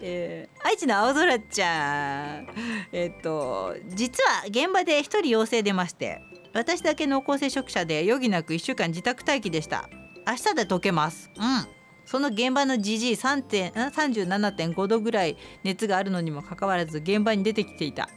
[0.00, 2.46] えー、愛知の青空ちゃん。
[2.92, 6.20] えっと実は現場で一人陽性出まして
[6.54, 9.88] 私だけ濃厚接触者で余儀なく1週間自宅待機でした。
[10.24, 11.32] 明日で解けます。
[11.36, 11.66] うん。
[12.06, 18.08] その現場のじじい37.5度ぐらい熱があるのにもかかわらず現場に出てきていた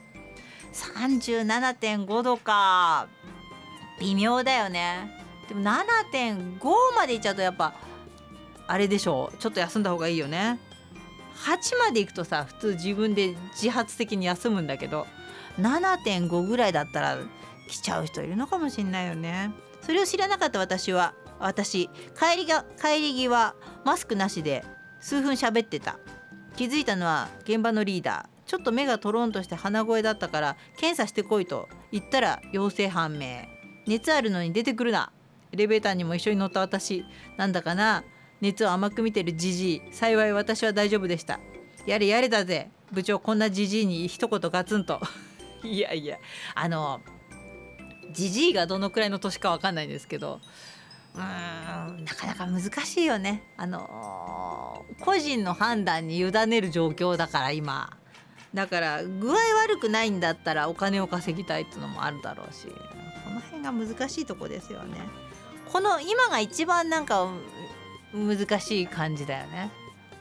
[0.76, 3.08] 37.5度か。
[4.00, 5.10] 微妙だよね。
[5.48, 6.60] でも7.5
[6.96, 7.74] までいっちゃうとやっぱ
[8.68, 9.38] あれでしょう。
[9.38, 10.60] ちょっと休んだ方がいいよね。
[11.38, 15.06] 8までいくとさ普通自分で自発的に休むんだけど
[15.60, 17.18] 7.5ぐらいだったら
[17.70, 19.52] 来ちゃう人いるのかもしんないよね。
[19.82, 24.66] それを知らなかった私は私帰りが帰り際マスクなしで
[25.00, 26.00] 数分喋ってた。
[26.56, 28.35] 気づいたのは現場のリーダー。
[28.46, 33.56] ちょっと目がトロンとして鼻声だったから検査してこいと言ったら陽性判明。
[33.88, 35.12] 熱あるのに出てくるな。
[35.52, 37.06] エレベーターにも一緒に乗った私。
[37.38, 38.04] なんだかな。
[38.42, 39.82] 熱を甘く見てるじじい。
[39.92, 41.40] 幸い私は大丈夫でした。
[41.86, 42.70] やれやれだぜ。
[42.92, 45.02] 部長こんなじじいに一言ガツンと。
[45.64, 46.18] いやいや。
[46.54, 47.02] あの
[48.12, 50.40] じじいがどのくらいの年かわかんないんですけど。
[51.16, 51.22] うー
[51.92, 53.44] んなかなか難しいよね。
[53.58, 57.98] あの個人の判断に委ねる状況だから今。
[58.56, 62.68] だから具合悪くないんだったらお金を稼ぎたいっていうのもあるだろうし
[63.26, 64.98] この辺が難しいとこですよね。
[65.72, 67.28] この今が一番なんか
[68.14, 69.72] 難しい感じだよね。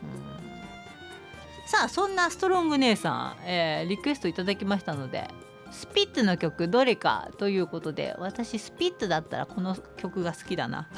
[0.02, 1.68] うん。
[1.68, 5.28] さあそんなストロング姉さん、えーリクエストいただきましたので
[5.70, 10.88] スピッツの曲どれかということで私スピッツだったらこの曲が好きだな。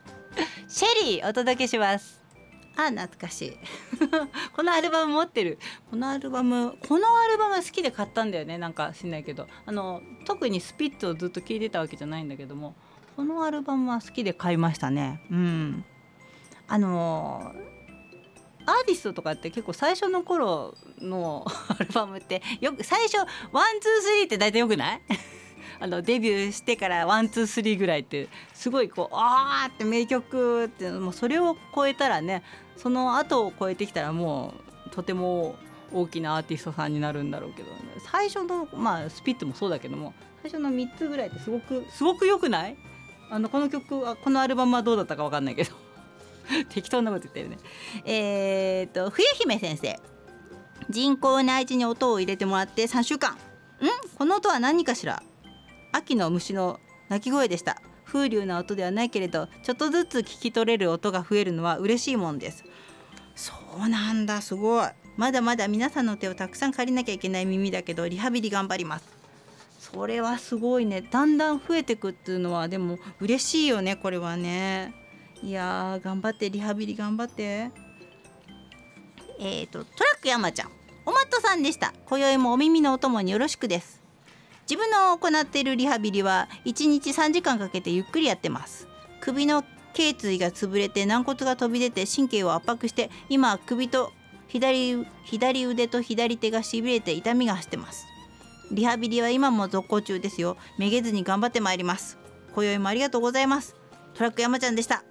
[0.68, 2.25] シェリーお届けします。
[2.76, 3.52] あ懐かしい。
[4.54, 5.58] このアルバム持ってる。
[5.90, 8.58] このアルバムこのアルバム好きで買ったんだよね。
[8.58, 9.46] なんか知んないけど。
[9.64, 12.74] あの特にスピッツをずっと聴いてたわけじゃないんだけども。
[13.16, 15.22] このアルバムは好きで買いましたね。
[15.30, 15.84] うん。
[16.68, 17.52] あの
[18.66, 23.16] アーティストとかって結構最初の頃の アルバムってよく最初
[23.52, 25.00] one two three って大体よくない？
[25.78, 32.42] あのデビューしてから one two three ぐらいってすごいこうあーって名曲ってもうそれを超えたらね
[32.76, 34.54] その後を超えてきたらも
[34.86, 35.56] うとても
[35.92, 37.76] 大きなアーティストさんになるんだろうけど、ね、
[38.10, 42.76] 最初のまあスピッツもそうだけども最初の3つぐらいってすごくすごく良くない？
[43.30, 45.72] あのこの曲はこのアルバムはどうだったか分かんないけど。
[46.68, 47.58] 適当なこと言ってるね
[48.04, 49.98] えー、っと冬姫先生。
[50.88, 53.32] 人工内耳に音を入れてもらって3週間。
[53.34, 53.36] ん？
[54.16, 55.24] この音は何かしら？
[55.90, 57.82] 秋の虫の鳴き声でした。
[58.06, 62.64] 風流な音ではないけれどちょっとずつ聞き取れる音が増えるのは嬉しいもんです。
[63.34, 63.52] そ
[63.84, 64.88] うなんだすごい。
[65.16, 69.04] まだまだ皆さんの手をたくさん借りなきゃいけない耳だけどリハビリ頑張ります。
[69.78, 71.02] それはすごいね。
[71.02, 74.94] だんだん増えてくっていうのはでも嬉しいよねこれはね。
[75.42, 77.70] いやー頑張ってリハビリ頑張って。
[79.38, 80.70] えーとトラック山ちゃん。
[81.04, 81.92] おまっとさんでした。
[82.06, 83.95] 今宵もお耳のお供によろしくです。
[84.68, 88.88] 自分の行っているリハビリは1日3時間かけてゆっくりやってます。
[89.20, 89.62] 首の
[89.94, 94.12] 頸椎が潰れて軟骨が飛び出て神経を圧迫して今首と
[94.48, 98.06] 左左腕と左手がしびれて痛みが走ってます。
[98.72, 100.56] リハビリは今も続行中ですよ。
[100.78, 102.18] めげずに頑張ってまいります。
[102.52, 103.76] 今宵もありがとうございます。
[104.14, 105.04] トラック山ちゃんでした。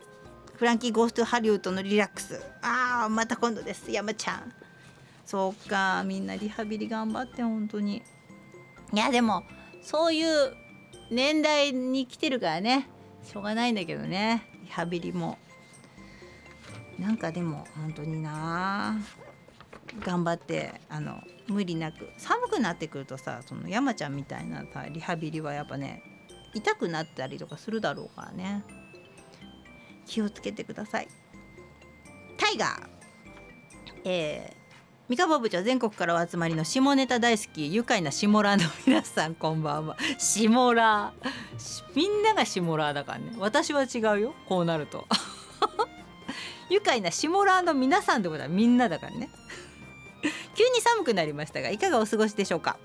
[0.56, 2.42] フランキーゴーストハリウッドのリラックス。
[2.62, 3.90] あーまた今度です。
[3.90, 4.54] 山ちゃん。
[5.26, 8.04] そうかみんなリハビリ頑張って本当に。
[8.96, 9.44] いやでも
[9.82, 10.56] そういう
[11.12, 12.88] 年代に来てるからね。
[13.24, 14.48] しょうがないんだけどね。
[14.64, 15.38] リハビリも。
[16.98, 18.98] なんかでも本当にな。
[20.00, 21.20] 頑張ってあの
[21.50, 22.10] 無理なく。
[22.18, 26.02] 寒くなってくるとさその山ちゃんみたいなさリハビリはやっぱね
[26.54, 28.64] 痛くなったりとかするだろうからね。
[30.06, 31.10] 気をつけてください。
[32.38, 32.90] タイガー。
[34.06, 34.65] えー
[35.08, 39.98] 三河部長全国からお集まりの下ネタ大好き愉快な下ラーの皆さんこんばんは。
[40.18, 41.60] 下ラー。
[41.60, 43.34] しみんなが下ラーだからね。
[43.38, 44.34] 私は違うよ。
[44.48, 45.06] こうなると。
[46.72, 49.30] 愉快な下ラーの皆さんってことはみんなだからね。
[50.56, 52.78] 急に寒くなりましたがいかがお過ごしでしょうか？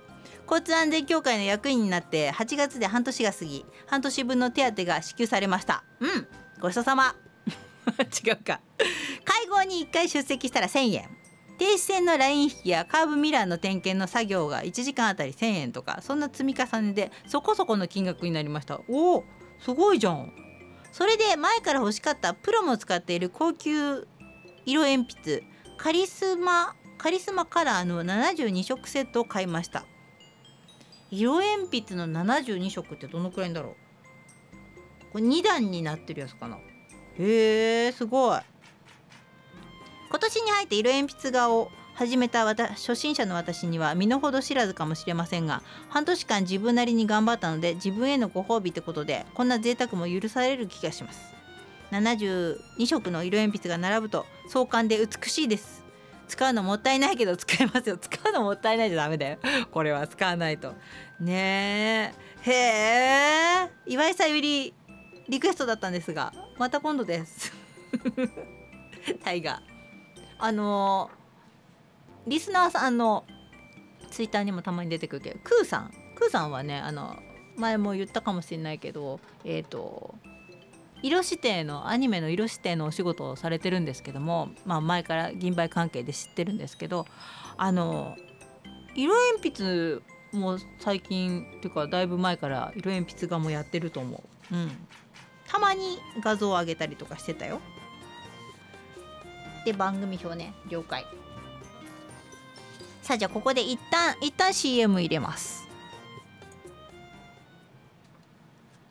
[0.47, 5.85] 交通安全協会の役員になって8月で半年が過ぎ半年分の手当が支給されました。
[6.01, 6.29] うん。
[6.61, 7.15] ごちそうさま。
[8.27, 8.61] 違うか。
[9.25, 11.20] 会合に1回出席したら1000円
[11.61, 18.81] 停止線のライン引きやカーブミラーの点検の作業が1時間あたり1000円とかそんな積み重ねでそこそこの金額になりました。
[18.89, 19.25] おお
[19.59, 20.33] すごいじゃん。
[20.91, 24.09] それで前から欲しかったプロも使っている高級
[24.65, 25.43] 色鉛筆
[25.77, 29.85] カリスマカリスマカラーの72色セットを買いました。
[31.11, 33.77] 色鉛筆の72色ってどのくらいだろ
[35.11, 35.13] う？
[35.13, 36.57] これ2段になってるやつかな。
[37.19, 38.41] へえすごい。
[40.21, 51.35] 年に入って色鉛筆画を始めた初心者の私には身の程知らずかもしれませんが半年間自分なりに頑張ったので自分へのご褒美ってことでこんな贅沢も許される気がします。
[51.91, 55.85] 72色の色鉛筆が並ぶと壮観で美しいです。
[56.29, 57.99] 使うのもったいないけど使いますよ。
[57.99, 59.39] 使うのもったいないじゃダメだよ。
[59.71, 60.73] これは使わないと。
[61.19, 62.15] ね
[62.45, 62.51] え。
[62.51, 62.53] へ
[63.65, 63.71] え。
[63.87, 64.73] 岩井さゆり
[65.29, 67.53] リクエストだったんですがまた今度です。
[69.23, 69.70] タイガー。
[70.41, 71.11] あの、
[72.27, 73.25] リスナーさんの
[74.11, 75.95] ツイッターにもたまに出てくるけどクーさん。
[76.15, 77.17] クーさんはねあの
[77.57, 80.15] 前も言ったかもしれないけどえっ、ー、と
[81.03, 87.07] 色指定のアニメの色指定のお仕事をされてるんですけども、まあ、前から銀杯関係で知ってるんですけど
[87.57, 88.17] あの
[88.95, 94.23] 色鉛筆も最近っていうかだいぶ前から色鉛筆画もやってると思
[94.53, 94.71] う、うん、
[95.49, 97.61] たまに画像を上げたりとかしてたよ。
[99.71, 101.07] で番組表ね了解。
[103.03, 105.69] さあじゃあここで一旦一旦 CM 入れます。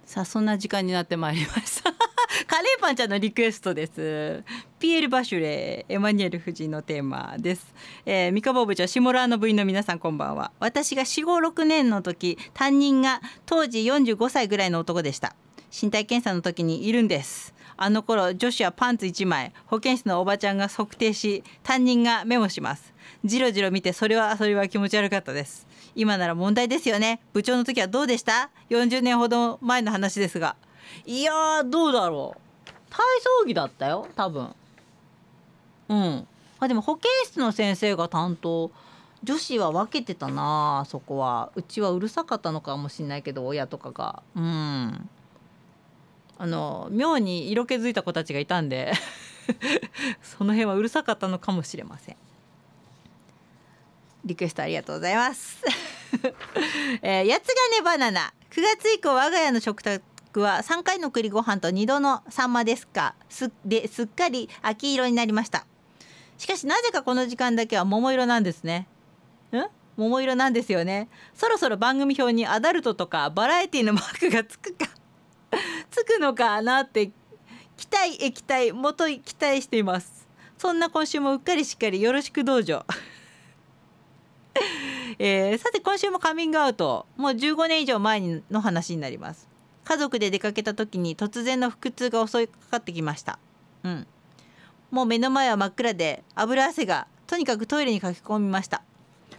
[0.05, 1.93] さあそんな時間になってまいりました。
[2.47, 4.43] カレーパンちゃんのリクエストです。
[4.79, 7.73] ピエール・バシュレーエマニュエル夫人のテーマです、
[8.05, 10.51] えー、三河部長シモラーの部員の皆さんこんばんは。
[10.59, 15.35] 私が4 5 6年の時担任が当時45歳ぐらいの男でした。
[15.69, 17.53] 身体検査の時にいるんです。
[17.81, 22.93] あの頃女子はパンツ1枚保健室のおばちゃんが測定し担任がメモします。
[23.23, 25.65] じろじろ見てそれはそれは気持ち悪かったです。
[25.95, 27.21] 今なら問題ですよね。
[27.31, 30.57] 部長の時はどうでした？40年ほど前の話ですが。
[31.05, 32.69] いやどうだろう。
[32.89, 32.97] 体
[33.41, 34.53] 操着だったよ多分。
[35.87, 36.27] うん。
[36.59, 38.71] あでも保健室の先生が担当。
[39.23, 41.51] 女子は分けてたなそこは。
[41.55, 44.21] うちはうるさかったのかもしんないけど親とかが。
[44.35, 45.09] うん。
[46.39, 48.93] あの妙に色気づいた子たちがいたんで
[50.23, 52.15] その辺はうるさかったのかもしれません。
[54.25, 55.61] リクエストありがとうございます。
[57.01, 58.33] えー、やつがねバナナ。
[58.51, 63.15] 9月以降我が家の食卓は3回の栗ご飯と2度のサンマですか。
[63.29, 65.65] すですっかり秋色になりました。
[66.37, 68.87] しかしなぜかこの時間だけは桃色なんですね。
[69.51, 69.57] ん？
[69.97, 71.09] 桃色なんですよね。
[71.33, 74.98] そろそろ番組表にアダルトとかバラエティのマークがつくか。
[75.91, 77.11] つくのかなって
[77.77, 80.27] 期待液体もと期待しています。
[80.57, 82.85] そんな今週もうっかりしっかりよろしくどうぞ。
[85.17, 87.05] えー、さて今週もカミングアウト。
[87.15, 89.47] もう15年以上前の話になります。
[89.85, 93.39] 家族で出かけた時に突然の腹痛が襲いかかってきました。
[93.83, 94.07] うん。
[94.91, 98.83] もう目の前は真っ暗で油汗がとにかくトイレに駆け込みました。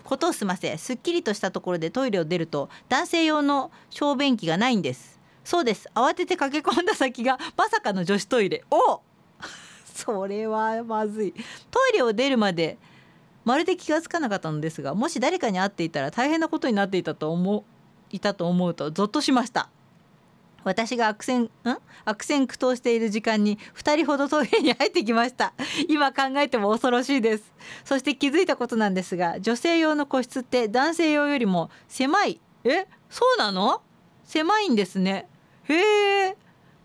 [0.05, 5.20] ことを済ませすっきりとしたところでトイレを出ると男性用の小便器がないんです。
[5.51, 5.89] そうです。
[5.97, 8.63] 慌てて駆け込んだ先がまさかの女子トイレ。
[8.71, 9.01] お
[9.93, 11.35] それはまずい。
[11.73, 12.79] トイレを出るまで
[13.45, 17.65] まるで気がつかなかったのですがもし誰かに会っていたら大変なことになっていたと思う
[18.13, 19.69] いたと思うとゾッとしました。
[20.63, 21.51] 私が悪戦ん？
[22.05, 25.53] 悪戦苦闘している時間に2人ほどトイレに入ってきました。
[25.89, 27.53] 今考えても恐ろしいです。
[27.85, 32.41] そして気づいたことなんですが女性用の個室って男性用よりも狭い。
[32.63, 32.87] え？
[33.09, 33.83] そうなの？
[34.23, 35.27] 狭いんですね。
[35.75, 36.37] へえ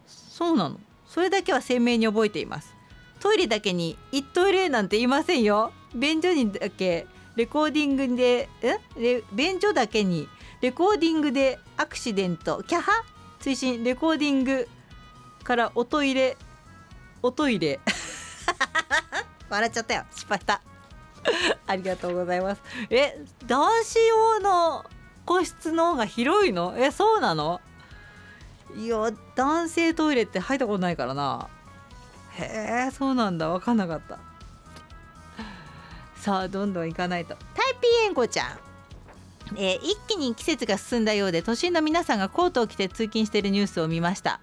[0.08, 0.80] そうなの。
[1.08, 2.74] それだけは鮮明に覚えています。
[3.20, 5.72] トイレだけに「一トイレ」なんて言いませんよ。
[5.94, 9.24] 便所にだけレコーディングでえ？
[9.32, 10.28] 便所だけに
[10.62, 13.04] レコーディングでアクシデントキャハ？
[13.40, 14.68] 推進レコーディング
[15.44, 16.38] からおトイレ
[17.22, 17.80] おトイレ。
[19.50, 20.04] 笑っちゃったよ。
[20.12, 20.62] 失敗した。
[21.66, 22.62] ありがとうございます。
[22.90, 23.24] え？
[23.46, 24.86] 男子用の
[25.26, 26.76] 個室の方が広いの？
[26.78, 26.92] え？
[26.92, 27.62] そうなの？
[28.78, 31.48] いや男性トイレって入ったことないからな。
[32.38, 33.50] へえそうなんだ。
[33.50, 34.20] 分かんなかった。
[36.18, 37.36] さあどんどん行かないと。
[37.54, 38.60] タイピーエンコちゃん。
[39.56, 44.42] えー、一気に季節が進んだようで都心の皆さんがコートを着て通勤しているニュースを見ました。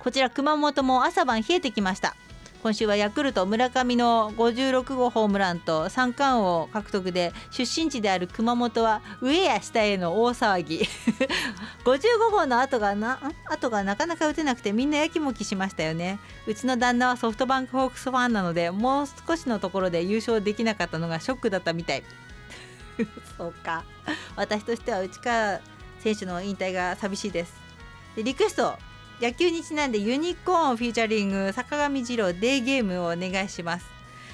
[0.00, 2.16] こちら熊本も朝晩冷えてきました。
[2.64, 10.78] 今週はヤクルト村上の56号ホームランと三冠王獲得で出身地である熊本は上や下への大騒ぎ。
[11.84, 16.18] 55号の後がな後がなかなか打てなくてみんなやきもきしましたよね。
[16.46, 22.02] うちの旦那はソフトバンクホークスファンなのでもう少しのところで優勝できなかったのがショックだったみたい。
[23.36, 23.84] そうか。
[24.36, 25.60] 私としては内川
[26.00, 27.52] 選手の引退が寂しいです。
[28.16, 28.78] でリクエスト
[29.24, 33.86] 野球にちなんでユニコーンフィーチャリング坂上二郎デーゲームをお願いします。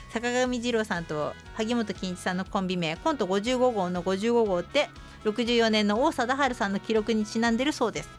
[0.08, 4.90] 坂上二郎さんと萩本欽一さんのコンビ名コント55号の55号って
[5.24, 8.10] 64年の王貞治さんの記録にちなんでるそうです。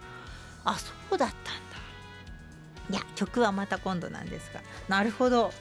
[0.63, 1.51] あそうだったんだ。
[2.89, 4.61] いや曲はまた今度なんですが。
[4.87, 5.51] なるほど。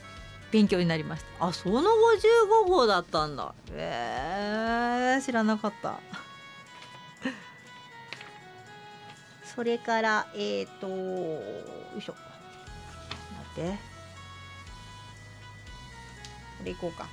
[0.51, 1.47] 勉強になりました。
[1.47, 3.53] あその55号だったんだ。
[3.73, 5.99] えー、知らなかった
[9.55, 11.39] それからえっ、ー、とよ
[11.97, 12.15] いしょ。
[13.55, 13.71] 待って。
[16.59, 17.07] これいこうか。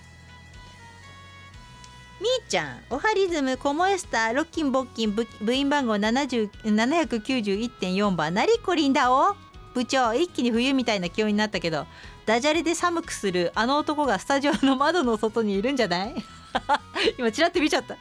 [2.21, 9.37] みーちゃんオハリズムコモエスターロッキンボッキン部部員番号791.4番なりこりんだお。
[9.75, 11.87] 部長一気に冬みたいな気温になったけど
[12.27, 16.15] ダジャレで寒くするあの男がスタジオの窓の外にいるんじゃない？
[17.19, 17.97] 今ちらって見ちゃった。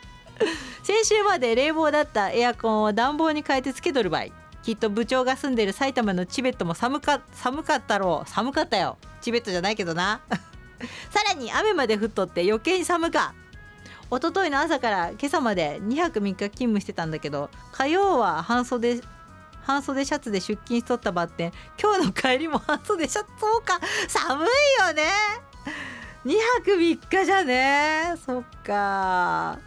[0.84, 4.26] 先週まで冷房だったエアコンを暖房に変えてつけとる場合
[4.68, 8.30] きっと部長が住んでる埼玉のチベットも寒か寒かったろう。
[8.30, 8.98] 寒かったよ。
[9.22, 10.20] チベットじゃないけどな。
[11.10, 13.34] さらに雨まで降っとって余計に寒か。
[14.12, 19.02] 一昨日の朝から今朝まで2泊3日勤務してたんだけど火曜は半袖
[19.64, 23.80] 半袖シャツで出勤しとったばって今日の帰りも半袖シャツそうか。
[24.10, 24.48] 寒い
[24.86, 25.04] よね。
[26.26, 26.36] 2
[26.66, 28.16] 泊3日じゃね。
[28.26, 29.60] そっか。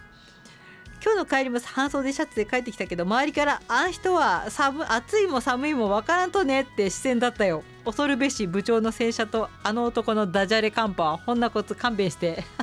[1.02, 7.62] 今日の帰りも半袖シャツで帰ってきたけど周りから「あん人は寒暑いも寒いもわからんとね」って視線だったよ。
[7.84, 12.44] 恐るべし部長の洗車とあの男のダジャレカンパはほんなこと勘弁して。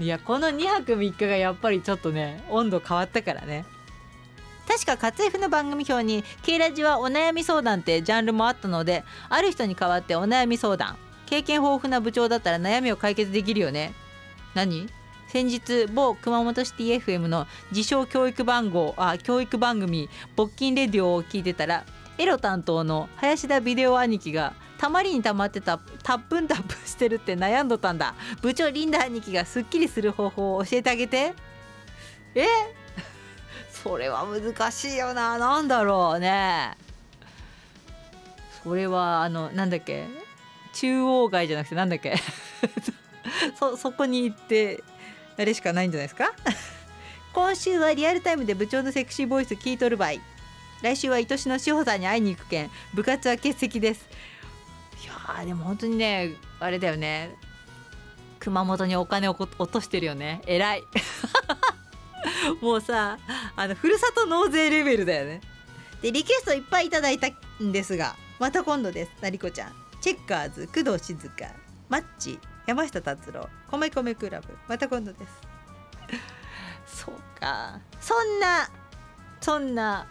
[0.00, 3.66] いやこの2泊3日がやっぱりちょっとね温度変わったからね。
[4.66, 10.96] 確か活 F の番組表に「K ラジはお悩み相談」ってジャンルもあったのである人に代わってお悩み相談。
[11.26, 13.92] 経験豊富な部長だったら悩みを解決できるよね。
[14.54, 14.88] 何？
[15.32, 21.86] 先日某熊本シティ FM の自称教育番号あ教育番組「勃起レディオ」を聞いてたら
[22.18, 28.14] エロ担当の林田ビデオ兄貴がたまりにたまってたタップンタップしてるって悩んどったんだ。
[28.42, 31.32] 部長リンダ兄貴がすっきりする方法を教えてあげて。
[32.34, 32.44] え？
[33.72, 35.38] それは難しいよな。
[35.38, 36.76] 何だろうね。
[38.62, 40.08] それはあのなんだっけ？
[40.74, 42.16] 中央街じゃなくてなんだっけ？
[43.58, 44.82] そそこに行って
[45.38, 46.32] あれしかないんじゃないですか？
[47.32, 50.12] 今週はリアルタイムで部長のセクシーボイス聞いとる場合
[50.82, 54.06] 来週は愛しの志保さんに会いに行くけん部活は欠席です。
[55.02, 55.06] い
[55.38, 57.34] やでも本当にねあれだよね。
[58.40, 60.42] 熊本にお金を落としてるよね。
[60.46, 60.82] 偉い。
[62.60, 63.18] もうさ
[63.56, 65.40] あのふるさと納税レベルだよね。
[66.02, 67.28] でリクエストいっぱいいただいた
[67.62, 69.12] んですがまた今度です。
[69.20, 69.72] なりこちゃん。
[70.00, 71.46] チェッカーズ工藤静香。
[71.88, 72.38] マッチ。
[72.66, 75.52] 山下達郎米米クラブまた今度です。
[77.04, 77.80] そうか。
[78.00, 78.70] そんな
[79.40, 80.06] そんな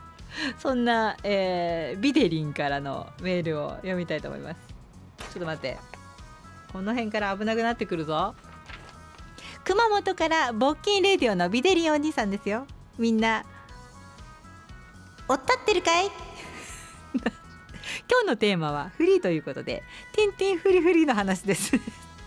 [0.58, 4.56] そんな、えー、ビデリンからのメールを読みたいと思います。
[5.18, 5.78] ちょっと待って。
[6.72, 8.34] この辺から危なくなってくるぞ。
[9.64, 12.66] 熊本から勃起レディオのビデリンお兄さんですよ。
[12.98, 13.44] みんな
[15.28, 16.27] おったってるかい？
[18.10, 19.82] 今日のテーマはフリーということで
[20.12, 21.78] 「てんてんフリフリ」の話です。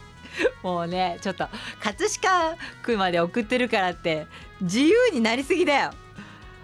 [0.64, 1.48] もうねちょっと
[1.82, 4.28] 葛飾区まで送ってるからって
[4.62, 5.92] 自由になりすぎだよ。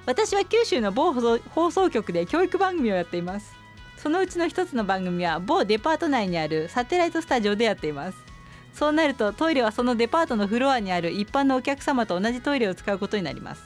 [0.05, 1.13] 私は九州の某
[1.49, 3.53] 放送局で教育番組をやっています。
[3.97, 8.17] そのうちの一つの番組は某デパート内にあるサテライトスタジオでやっています。
[8.73, 13.63] そうなるとトイレはそのデパートのフロアにある一般のお客様と同じトイレを使うことになります。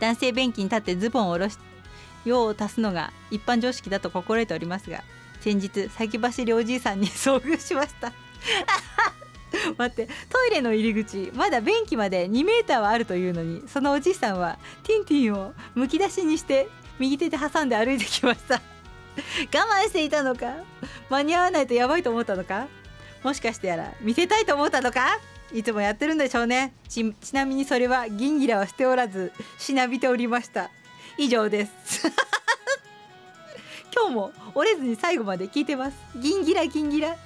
[0.00, 1.58] 男性便器に立ってズボンを下ろし
[2.24, 5.02] 用を足すのが一般常識だと心得ておりますが
[5.40, 8.12] 先日先走りおじいさんに遭遇しました。
[9.78, 16.68] 待ってトイレの入り口まだ便器まで2メーターはあるというのにそのおじいさんはティンティンをむき出しにして
[16.98, 18.60] 右手で挟んで歩いてきました。
[19.54, 20.54] 我慢していたのか
[21.08, 22.66] 間に合わないとやばいと思ったのか
[23.22, 25.20] もしかしてやら見せたいと思ったのか
[25.52, 26.74] いつもやってるんでしょうね。
[26.88, 30.70] ちなみにそれは銀ギラはしておらずしなびておりました。
[31.16, 31.72] 以上です。
[33.94, 35.96] 今日も折れずに最後まで聞いてます。
[36.16, 37.16] 銀ギラ銀ギラ。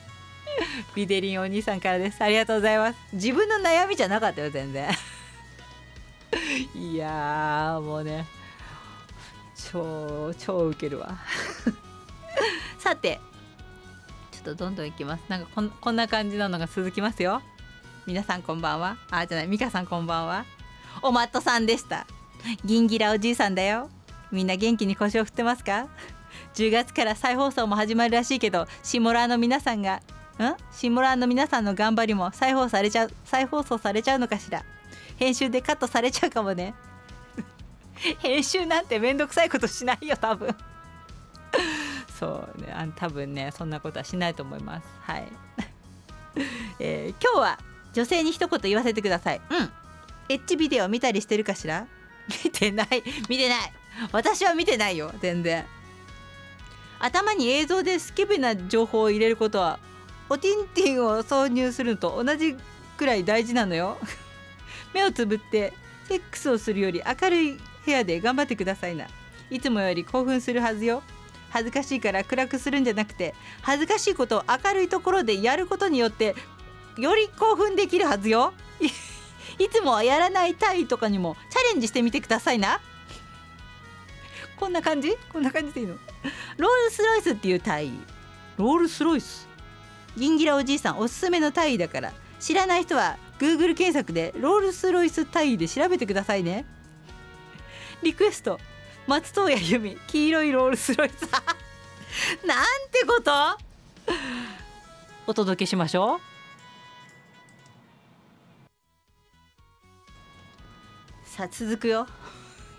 [0.95, 2.23] ビデリンお兄さんからです。
[2.23, 2.99] ありがとうございます。
[3.13, 4.91] 自分の悩みじゃなかったよ全然。
[6.75, 8.27] いやもうね。
[9.71, 11.19] 超超ウケるわ。
[12.79, 13.21] さて
[14.31, 15.23] ちょっとどんどんいきます。
[15.29, 17.43] なんかこんこんな感じなのが続きますよ。
[18.07, 18.97] 皆さんこんばんは。
[19.11, 19.49] あじゃない。
[19.49, 20.45] 美香さんこんばんは。
[21.03, 22.07] おマットさんでした。
[22.65, 23.91] 銀ギラおじいさんだよ。
[24.31, 25.89] みんな元気に腰を振ってますか
[26.55, 29.97] ？10月から再放送も始まるらしいけどシモラーの皆さんが
[30.39, 30.55] ん？
[30.73, 34.65] シモラーの皆さんの頑張りも再放されちゃう再放送されちゃうのかしら？
[35.17, 36.75] 編集でカットされちゃうかもね。
[38.21, 40.55] 編集なんてめんどくさいことしないよ多分。
[42.19, 44.87] そうねあ多分ねそんなことはしないと思います。
[45.03, 45.29] はい、
[46.81, 47.59] えー、今日は
[47.93, 49.41] 女性に一言言わせてください。
[49.51, 49.71] うん。
[50.29, 51.87] エッチビデオ見たりしてるかしら？
[52.45, 53.03] 見てない。
[53.29, 53.73] 見てない。
[54.13, 55.65] 私は見てないよ全然。
[57.01, 59.79] 頭に映像でスケベな情報を入れることは
[60.29, 62.57] おティンティンを挿入するのと同じ
[62.97, 63.99] くらい大事なのよ。
[64.93, 65.73] 目をつぶって
[66.09, 69.07] セックスをするより明るい部屋で頑張ってくださいな。
[69.51, 71.03] いつもより興奮するはずよ。
[71.51, 76.35] 恥ずかしいから暗くするんじゃなくて恥ずかしいことを明るいところでやることによって
[76.99, 78.53] より興奮できるはずよ。
[79.59, 82.81] いつもはやらない体位とかにもチャレンジしてみてくださいな。
[84.57, 85.17] こんな感じ？
[85.33, 85.95] こんな感じでいいの？
[86.57, 87.93] ロールスロイスっていう体位
[88.57, 89.49] ロールスロイス？
[90.17, 92.13] ギンギラおじいさんおすすめの体位だから。
[92.41, 96.65] 知らない人は Google 検索でロールスロイス体位で調べてくださいね。
[98.03, 98.61] リクエスト
[99.09, 101.23] 松任谷由実黄色いロールスロイス。
[102.47, 103.33] なんてこと？
[105.27, 106.28] お届けしましょう。
[111.39, 112.05] さあ続くよ。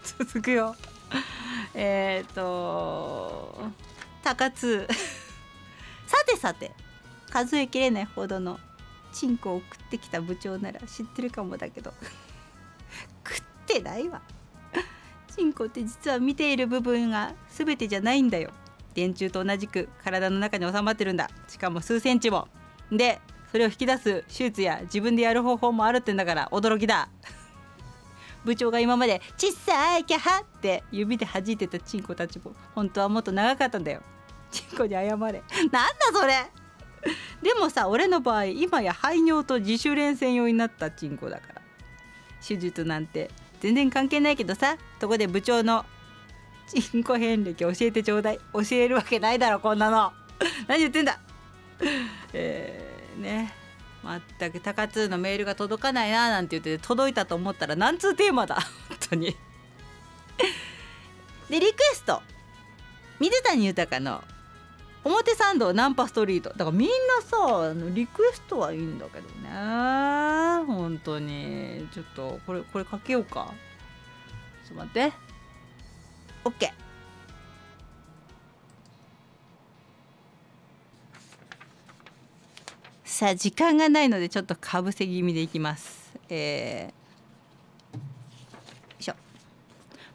[0.03, 0.75] 続くよ。
[1.73, 3.55] えっ、と
[4.21, 4.85] 高津。
[6.05, 6.73] さてさて
[7.29, 8.59] 数えきれないほどの
[9.13, 11.93] チンコを食ってきた部長なら知ってるかもだけど。
[13.25, 14.21] 食ってないわ。
[15.33, 18.51] チンコって実は見ている部分が全てじゃないんだよ。
[18.93, 21.29] 電柱と同じく体の中に収まってるんだ。
[21.47, 22.49] しかも数センチも。
[22.91, 23.21] で
[23.53, 27.07] それを引き出す手術や自分でやる方法もあるってんだから驚きだ。
[28.45, 34.01] 部長が今まで「ちっさいキャハ!」って指で弾いてたチンコたちも本当はもっと長かったんだよ。
[34.51, 35.15] チンコに謝れ。
[35.15, 35.43] なんだ
[36.13, 36.47] それ。
[37.41, 41.61] でもさ俺の場合今や排尿と自主練専用になったチンコだから。
[42.45, 43.29] 手術なんて
[43.59, 45.85] 全然関係ないけどさそこで部長の
[46.67, 48.39] チンコ遍歴教えてちょうだい。
[48.53, 50.13] 教えるわけないだろこんなの。
[50.67, 51.19] 何言ってんだ。
[52.33, 53.58] えー、ね。
[54.37, 58.55] 全く高津のメールが届かないななんて言って届いたと思ったら何通テーマだ？
[58.89, 59.35] 本当に。
[61.49, 62.21] でリクエスト。
[63.19, 64.23] 水谷豊の
[65.03, 66.49] 表参道ナンパストリート。
[66.51, 69.49] だからみんなさリクエストはいいんだけどね。
[70.65, 71.87] 本当に。
[71.93, 73.53] ちょっとこれこれかけようか。
[74.65, 75.13] ちょっと待って。
[76.45, 76.88] OK
[83.19, 86.17] さあ時間がないのでちょっとかぶせ気味でいきます。
[86.29, 88.01] えー、よ
[88.97, 89.13] いしょ。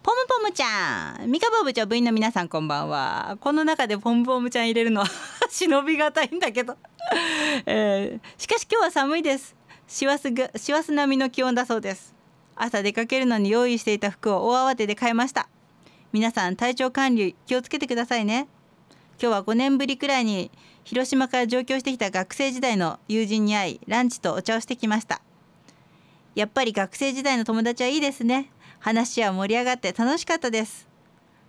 [0.02, 1.30] ポムポムちゃん。
[1.30, 3.36] 三河部長部員の皆さんこんばんは。
[3.42, 5.06] この中でポムポムちゃん入れるのは
[5.52, 6.78] 忍びがたいんだけど、
[7.66, 9.54] えー、しかし今日は寒いです。
[9.86, 12.14] 師走が師走並みの気温だそうです。
[12.56, 15.50] 朝出かけるのに用意していた服を大慌てで買いました。
[16.10, 18.48] 皆さん体調管理気をつけてくださいね。
[19.20, 20.50] 今日は5年ぶりくらいに
[20.84, 25.22] 広島から上京してきた学生時代の友人に会いランチとお茶をしてきました。
[26.34, 28.50] やっぱり学生時代の友達はいいですね。
[28.80, 30.86] 話は盛り上がって楽しかったです。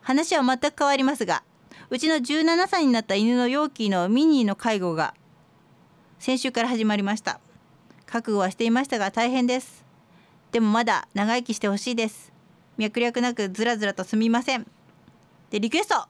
[0.02, 1.44] 話は全く変わりますが
[1.90, 5.14] うちの17歳になった犬のヨーキーのミニーの介護が
[6.20, 7.40] 先週から始まりました。
[8.06, 9.84] 覚悟はしていましたが大変です。
[10.54, 12.32] でもまだ長生きしてほしいです。
[12.78, 14.66] 脈略なくずらずらとすみません。
[15.50, 16.08] でリクエスト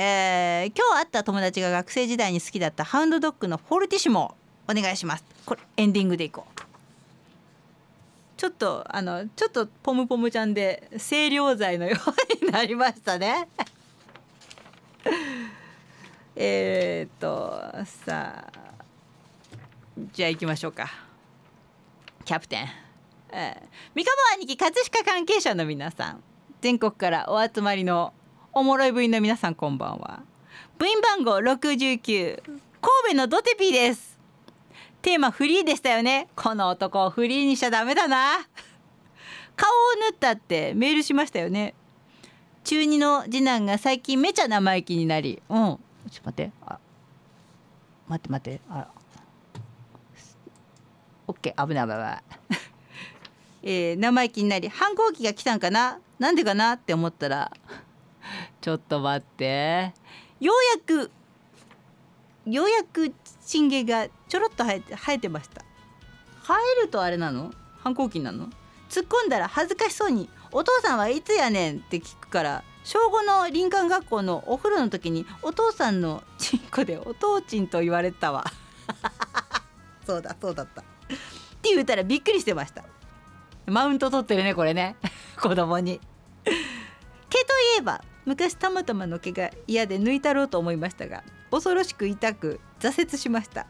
[0.00, 4.36] えー、今日会った友達が学生時代に好きだったハウンドドッグのフォルティシモ
[4.70, 5.24] お願いします。
[5.44, 6.60] これエンディングでいこう。
[8.36, 11.96] ちょっとあのちょっとポムポムちゃんで清涼剤のよ
[12.40, 13.48] うになりましたね。
[16.36, 18.84] えっとさあ
[20.12, 20.88] じゃあ行きましょうか。
[22.24, 22.68] キャプテン、
[23.32, 26.22] えー、三河兄貴葛飾関係者の皆さん。
[26.60, 28.12] 全国からお集まりの
[28.58, 30.20] おもろい部員の皆さんこんばんは。
[30.78, 32.52] 部員番号69神
[33.10, 34.18] 戸のドテピーです。
[35.00, 36.26] テーマフリーでしたよね。
[36.34, 38.48] この男をフリーにしちゃダメだな。
[39.54, 39.74] 顔を
[40.10, 41.72] 縫ったってメールしましたよね。
[42.64, 45.40] 中二の次男が最近めちゃ生意気になり。
[45.48, 45.56] うん。
[45.56, 46.50] ちょっと待って。
[46.66, 46.78] あ。
[48.08, 48.60] 待って待って。
[48.70, 48.88] あ。
[51.28, 51.68] オッケー。
[51.68, 52.22] 危ない危ない。
[53.62, 56.00] えー、生意気になり反抗期が来たんかな？
[56.18, 56.72] なんでかな？
[56.72, 57.52] って思ったら
[58.60, 59.92] ちょっと待って。
[60.40, 61.10] ようやく
[62.46, 63.12] ようやく
[63.44, 65.62] チンゲがちょろっと生えて生えてました。
[66.42, 67.52] 生えるとあれなの？
[67.78, 68.48] 反抗期なの？
[68.88, 78.44] 突っ込んだら恥ずかしそうに「お父さんはいつやねん」って聞くから小5の林間学校のお風呂の時にお父さんのチンコでお父ちんと言われたわ。
[80.06, 80.80] そうだそうだった。
[80.80, 80.84] っ
[81.60, 82.82] て言うたらびっくりしてました。
[83.66, 84.96] マウント取ってるねこれね。
[85.38, 86.00] 子供に
[87.30, 87.46] 毛とい
[87.78, 93.66] えば昔たまたまの毛が嫌で抜いたろうと思いましたが恐ろしく痛く挫折しました。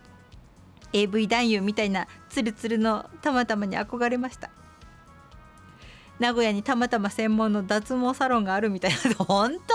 [0.92, 4.50] AV 男優みたいなツルツルのたまたまに憧れました。
[6.18, 9.74] 名古屋にたまたま専門の脱毛サロンがあるみたいな 本当？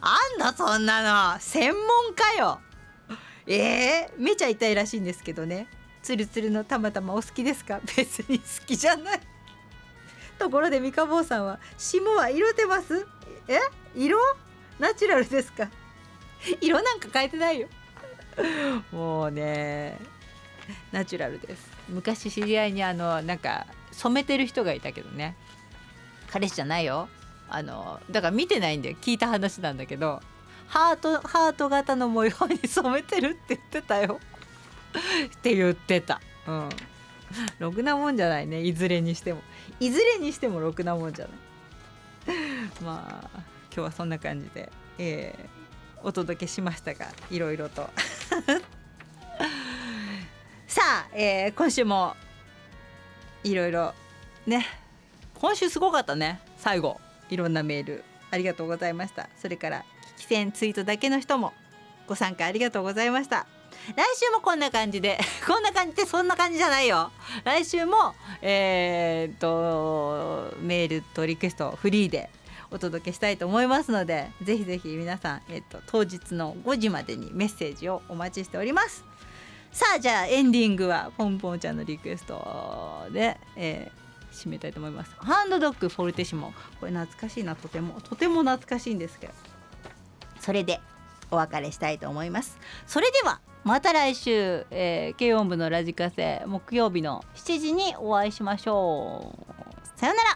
[0.00, 1.40] あんのそんなの。
[1.40, 2.60] 専門かよ。
[3.46, 5.66] えー、めちゃ痛いらしいんですけどね。
[6.02, 7.80] ツルツルのたまたまお好きですか？
[7.96, 9.20] 別に好きじゃない。
[10.38, 13.06] ところで三日坊さんは霜は色てます？
[13.48, 13.58] え？
[13.94, 14.18] 色？
[14.78, 15.68] ナチュラルですか？
[16.60, 17.68] 色なんか変えてないよ。
[18.92, 19.98] もうね
[20.92, 21.68] ナチュラルです。
[21.88, 25.34] 昔知り合いにあのなんか染めてる人がいたけどね。
[26.30, 27.08] 彼氏じゃないよ。
[27.48, 30.20] あのだから見てないんで聞いた話なんだけど。
[30.68, 34.20] ハートハート型の模様に染めてるって言ってたよ。
[35.34, 36.20] って言ってた。
[36.46, 36.68] うん。
[37.58, 38.60] ろくなもんじゃないね。
[38.62, 39.40] いずれにしても。
[39.80, 41.36] いずれにしてもろくなもんじゃない。
[42.82, 43.30] まあ
[43.72, 45.48] 今日はそんな感じで、えー、
[46.02, 47.88] お届けしましたがいろいろと。
[50.66, 52.16] さあ、えー、今週も
[53.44, 53.94] いろいろ
[54.46, 54.66] ね。
[55.34, 56.40] 今週すごかったね。
[56.56, 57.00] 最後
[57.30, 58.04] いろんなメール。
[58.30, 59.28] ありがとうございました。
[59.36, 59.84] それから
[60.16, 61.52] 聞き戦ツイートだけの人も
[62.06, 63.46] ご参加ありがとうございました。
[63.96, 65.18] 来週もこんな感じで。
[65.46, 67.10] こんな感じでそんな感じじゃないよ。
[67.44, 72.30] 来週もえー、っとメールとリクエストフリーで
[72.70, 79.04] お届けしたいと思いますのでぜひぜひ皆さん、えっと、当日の5時までにメッセージをお待ちしております。
[79.72, 85.12] さあじゃあエンディングはポンポンちゃんのリクエストで、えー、締めたいと思います。
[85.18, 86.52] ハンドドッグフォルテシモ。
[86.80, 88.00] これ懐かしいなとても。
[88.00, 89.32] とても懐かしいんですけど。
[90.40, 90.80] それで
[91.30, 92.58] お別れしたいと思います。
[92.86, 99.98] それではまた来週、えー、軽音部のラジカセ木曜日の7時にお会いしましょう。
[99.98, 100.26] さようなら。